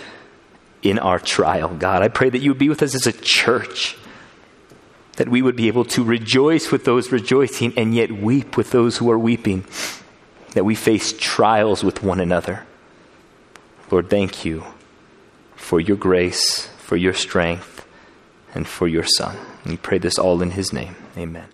in 0.82 1.00
our 1.00 1.20
trial. 1.20 1.70
God, 1.70 2.02
I 2.02 2.08
pray 2.08 2.30
that 2.30 2.40
you 2.40 2.52
would 2.52 2.60
be 2.60 2.70
with 2.70 2.82
us 2.82 2.96
as 2.96 3.08
a 3.08 3.12
church, 3.14 3.98
that 5.18 5.30
we 5.30 5.42
would 5.42 5.56
be 5.56 5.68
able 5.68 5.86
to 5.86 6.04
rejoice 6.04 6.72
with 6.72 6.86
those 6.86 7.12
rejoicing 7.12 7.74
and 7.78 7.96
yet 7.96 8.12
weep 8.12 8.58
with 8.58 8.72
those 8.72 8.98
who 8.98 9.10
are 9.12 9.20
weeping, 9.20 9.66
that 10.54 10.66
we 10.66 10.76
face 10.76 11.14
trials 11.18 11.84
with 11.84 12.04
one 12.04 12.20
another. 12.20 12.66
Lord, 13.92 14.10
thank 14.10 14.44
you 14.44 14.64
for 15.56 15.80
your 15.80 15.98
grace, 15.98 16.68
for 16.80 16.98
your 16.98 17.14
strength, 17.14 17.86
and 18.54 18.68
for 18.68 18.88
your 18.88 19.06
Son. 19.06 19.38
We 19.66 19.78
pray 19.78 19.98
this 19.98 20.18
all 20.18 20.42
in 20.42 20.52
his 20.52 20.74
name. 20.74 20.96
Amen. 21.18 21.48